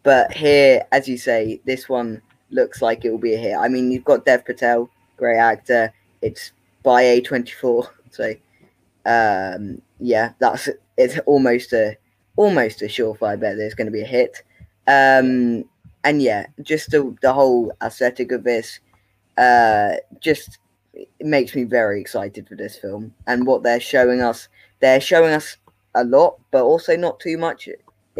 but 0.03 0.33
here, 0.33 0.85
as 0.93 1.09
you 1.09 1.17
say, 1.19 1.61
this 1.65 1.89
one 1.89 2.23
looks 2.51 2.83
like 2.83 3.05
it 3.05 3.11
will 3.11 3.19
be 3.19 3.35
a 3.35 3.39
hit. 3.39 3.57
I 3.57 3.69
mean, 3.69 3.91
you've 3.91 4.05
got 4.05 4.25
Dev 4.25 4.45
Patel, 4.45 4.91
great 5.17 5.39
actor. 5.39 5.93
It's 6.23 6.53
by 6.83 7.03
A24, 7.03 7.89
so 8.11 8.35
um, 9.07 9.81
yeah, 9.99 10.33
that's 10.39 10.69
it's 10.97 11.19
almost 11.27 11.73
a 11.73 11.97
almost 12.37 12.83
a 12.83 12.87
surefire 12.87 13.39
bet 13.39 13.57
that 13.57 13.65
it's 13.65 13.75
going 13.75 13.87
to 13.87 13.93
be 13.93 14.03
a 14.03 14.07
hit. 14.07 14.43
Um, 14.87 15.65
and 16.05 16.23
yeah, 16.23 16.47
just 16.63 16.91
the 16.91 17.15
the 17.23 17.33
whole 17.33 17.73
aesthetic 17.83 18.33
of 18.33 18.45
this, 18.45 18.81
uh, 19.37 19.95
just 20.21 20.59
makes 21.21 21.55
me 21.55 21.65
very 21.65 22.01
excited 22.01 22.49
for 22.49 22.57
this 22.57 22.77
film 22.77 23.15
and 23.27 23.47
what 23.47 23.63
they're 23.63 23.81
showing 23.81 24.21
us. 24.23 24.49
They're 24.81 25.01
showing 25.01 25.33
us 25.33 25.57
a 25.95 26.05
lot, 26.05 26.39
but 26.51 26.63
also 26.63 26.97
not 26.97 27.21
too 27.21 27.37
much 27.37 27.69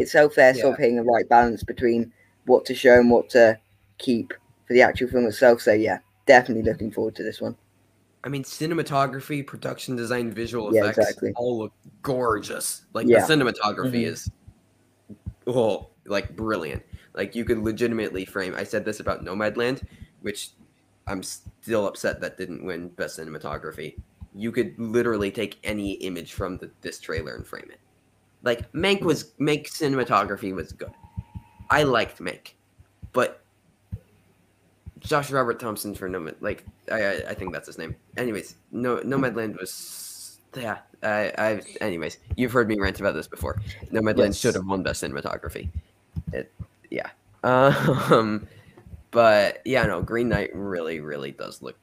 itself. 0.01 0.35
They're 0.35 0.55
sort 0.55 0.75
of 0.75 0.79
hitting 0.79 0.97
the 0.97 1.03
right 1.03 1.29
balance 1.29 1.63
between 1.63 2.13
what 2.47 2.65
to 2.67 2.75
show 2.75 2.99
and 2.99 3.11
what 3.11 3.29
to 3.31 3.59
keep 3.99 4.33
for 4.67 4.73
the 4.75 4.83
actual 4.83 5.09
film 5.09 5.27
itself. 5.27 5.61
So 5.61 5.73
yeah, 5.73 5.99
definitely 6.27 6.63
looking 6.71 6.91
forward 6.91 7.15
to 7.17 7.23
this 7.23 7.41
one. 7.41 7.57
I 8.23 8.29
mean, 8.29 8.45
cinematography, 8.45 9.47
production 9.47 9.97
design, 9.97 10.31
visual 10.31 10.75
Yeah, 10.75 10.83
effects 10.83 10.99
exactly. 10.99 11.33
all 11.37 11.59
look 11.59 11.73
gorgeous. 12.03 12.83
Like 12.93 13.07
Yeah. 13.07 13.25
the 13.27 13.35
cinematography 13.35 14.03
Mhm. 14.03 14.07
is, 14.07 14.31
oh, 15.47 15.89
like 16.07 16.37
brilliant. 16.37 16.83
Like 17.15 17.35
you 17.35 17.45
could 17.45 17.59
legitimately 17.59 18.25
frame. 18.25 18.55
I 18.55 18.65
said 18.65 18.85
this 18.85 19.01
about 19.01 19.25
Nomadland, 19.25 19.83
which 20.21 20.51
I'm 21.07 21.23
still 21.23 21.87
upset 21.87 22.21
that 22.21 22.37
didn't 22.37 22.65
win 22.65 22.89
best 22.89 23.19
cinematography. 23.19 23.97
You 24.35 24.53
could 24.53 24.79
literally 24.79 25.31
take 25.31 25.59
any 25.65 25.93
image 25.93 26.35
from 26.35 26.59
the, 26.59 26.71
this 26.83 27.01
trailer 27.01 27.35
and 27.35 27.47
frame 27.47 27.69
it. 27.71 27.81
Like 28.43 28.71
Mank 28.73 29.03
was 29.03 29.33
Mank 29.41 29.67
cinematography 29.69 30.55
was 30.55 30.73
good. 30.73 30.93
I 31.69 31.83
liked 31.83 32.19
Mank, 32.19 32.53
but 33.13 33.43
Josh 34.99 35.31
Robert 35.31 35.59
Thompson 35.61 35.95
for 35.95 36.09
Nomad, 36.09 36.37
like 36.41 36.65
I, 36.91 37.23
I 37.29 37.35
think 37.35 37.53
that's 37.53 37.67
his 37.67 37.79
name. 37.79 37.97
Anyways, 38.17 38.57
no 38.73 38.97
Nomadland 38.99 39.59
was 39.59 40.39
yeah. 40.57 40.79
I 41.03 41.33
I 41.39 41.63
anyways, 41.81 42.19
you've 42.37 42.53
heard 42.53 42.69
me 42.69 42.79
rant 42.79 43.01
about 43.01 43.15
this 43.15 43.27
before. 43.29 43.61
Nomadland 43.93 44.27
Yes. 44.29 44.39
should 44.39 44.55
have 44.55 44.67
won 44.67 44.83
best 44.83 45.03
cinematography. 45.03 45.69
It 46.33 46.53
yeah. 46.91 47.11
Um, 47.43 48.47
but 49.11 49.63
yeah, 49.65 49.85
no, 49.85 50.03
Green 50.03 50.29
Knight 50.29 50.51
really 50.55 51.01
really 51.01 51.31
does 51.31 51.63
look 51.63 51.77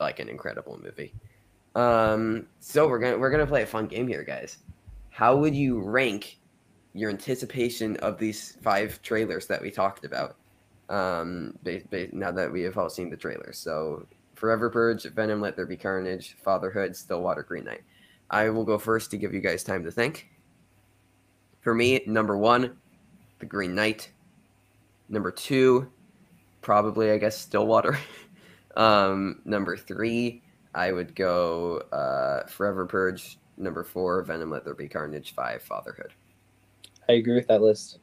like 0.00 0.18
an 0.18 0.28
incredible 0.28 0.80
movie. 0.82 1.14
Um, 1.76 2.46
so 2.58 2.88
we're 2.88 2.98
gonna 2.98 3.18
we're 3.18 3.30
gonna 3.30 3.46
play 3.46 3.62
a 3.62 3.66
fun 3.66 3.86
game 3.86 4.08
here, 4.08 4.24
guys. 4.24 4.58
How 5.16 5.34
would 5.34 5.54
you 5.54 5.80
rank 5.80 6.38
your 6.92 7.08
anticipation 7.08 7.96
of 7.98 8.18
these 8.18 8.58
five 8.60 9.00
trailers 9.00 9.46
that 9.46 9.62
we 9.62 9.70
talked 9.70 10.04
about? 10.04 10.36
um 10.90 11.58
now 12.12 12.30
that 12.30 12.52
we 12.52 12.60
have 12.60 12.76
all 12.76 12.90
seen 12.90 13.08
the 13.08 13.16
trailers. 13.16 13.56
So 13.56 14.06
forever 14.34 14.68
purge 14.68 15.04
venom 15.04 15.40
let 15.40 15.56
there 15.56 15.64
be 15.64 15.78
carnage 15.78 16.36
fatherhood 16.44 16.94
stillwater 16.94 17.42
green 17.42 17.64
knight. 17.64 17.80
I 18.30 18.50
will 18.50 18.62
go 18.62 18.76
first 18.76 19.10
to 19.12 19.16
give 19.16 19.32
you 19.32 19.40
guys 19.40 19.64
time 19.64 19.84
to 19.84 19.90
think. 19.90 20.28
For 21.62 21.74
me 21.74 22.02
number 22.06 22.36
one 22.36 22.76
the 23.38 23.46
green 23.46 23.74
knight. 23.74 24.12
Number 25.08 25.30
two 25.30 25.90
probably 26.60 27.10
i 27.10 27.16
guess 27.16 27.38
stillwater. 27.38 27.98
Um 28.76 29.40
number 29.46 29.78
three 29.78 30.42
i 30.74 30.92
would 30.92 31.14
go 31.14 31.78
uh 31.90 32.46
forever 32.46 32.84
purge 32.84 33.38
number 33.56 33.82
four 33.84 34.22
venom 34.22 34.50
let 34.50 34.64
there 34.64 34.74
be 34.74 34.88
carnage 34.88 35.32
five 35.34 35.62
fatherhood 35.62 36.12
I 37.08 37.12
agree 37.14 37.34
with 37.36 37.46
that 37.48 37.62
list. 37.62 37.98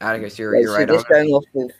atticus 0.00 0.38
you're, 0.38 0.52
Wait, 0.52 0.62
you're 0.62 0.70
so 0.72 0.78
right 0.78 0.88
this 0.88 1.04
on 1.04 1.12
going 1.12 1.28
off 1.30 1.44
of 1.56 1.70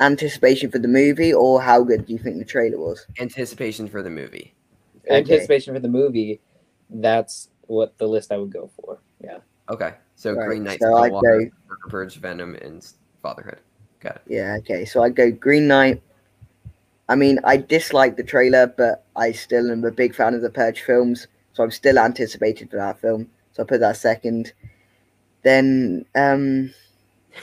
anticipation 0.00 0.70
for 0.70 0.78
the 0.78 0.88
movie 0.88 1.32
or 1.34 1.60
how 1.60 1.82
good 1.82 2.06
do 2.06 2.12
you 2.12 2.18
think 2.18 2.38
the 2.38 2.44
trailer 2.44 2.78
was? 2.78 3.06
anticipation 3.20 3.88
for 3.88 4.02
the 4.02 4.10
movie 4.10 4.54
Okay. 5.06 5.16
Anticipation 5.16 5.72
for 5.74 5.80
the 5.80 5.88
movie, 5.88 6.38
that's 6.90 7.48
what 7.62 7.96
the 7.98 8.06
list 8.06 8.30
I 8.30 8.36
would 8.36 8.52
go 8.52 8.70
for. 8.76 8.98
Yeah. 9.24 9.38
Okay, 9.70 9.94
so 10.16 10.34
Right, 10.34 10.46
Green 10.46 10.64
Knight, 10.64 10.80
so 10.80 10.94
I'd 10.96 11.06
Stillwater, 11.06 11.50
go- 11.68 11.88
Purge, 11.88 12.16
Venom, 12.16 12.54
and 12.56 12.86
Fatherhood. 13.22 13.60
Got 14.00 14.16
it. 14.16 14.22
Yeah, 14.26 14.56
okay. 14.58 14.84
So 14.84 15.02
I 15.02 15.08
go 15.08 15.30
Green 15.30 15.66
Knight. 15.66 16.02
I 17.08 17.14
mean, 17.14 17.38
I 17.44 17.56
dislike 17.56 18.16
the 18.18 18.22
trailer, 18.22 18.66
but 18.66 19.04
I 19.16 19.32
still 19.32 19.70
am 19.70 19.82
a 19.84 19.90
big 19.90 20.14
fan 20.14 20.34
of 20.34 20.42
the 20.42 20.50
Purge 20.50 20.82
films, 20.82 21.26
so 21.58 21.64
I'm 21.64 21.72
still 21.72 21.98
anticipated 21.98 22.70
for 22.70 22.76
that 22.76 23.00
film. 23.00 23.28
So 23.50 23.64
I 23.64 23.66
put 23.66 23.80
that 23.80 23.96
second. 23.96 24.52
Then, 25.42 26.04
um, 26.14 26.72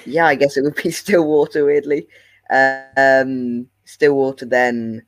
yeah, 0.06 0.26
I 0.26 0.36
guess 0.36 0.56
it 0.56 0.62
would 0.62 0.82
be 0.82 0.90
Stillwater. 1.02 1.66
Weirdly, 1.66 2.08
um, 2.50 3.68
Stillwater, 3.84 4.46
then, 4.46 5.04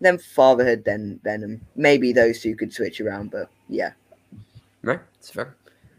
then 0.00 0.18
Fatherhood, 0.18 0.82
then 0.84 1.20
Venom. 1.22 1.60
Maybe 1.76 2.12
those 2.12 2.40
two 2.40 2.56
could 2.56 2.72
switch 2.72 3.00
around, 3.00 3.30
but 3.30 3.48
yeah. 3.68 3.92
Right, 4.82 4.98
it's 5.20 5.30
fair. 5.30 5.54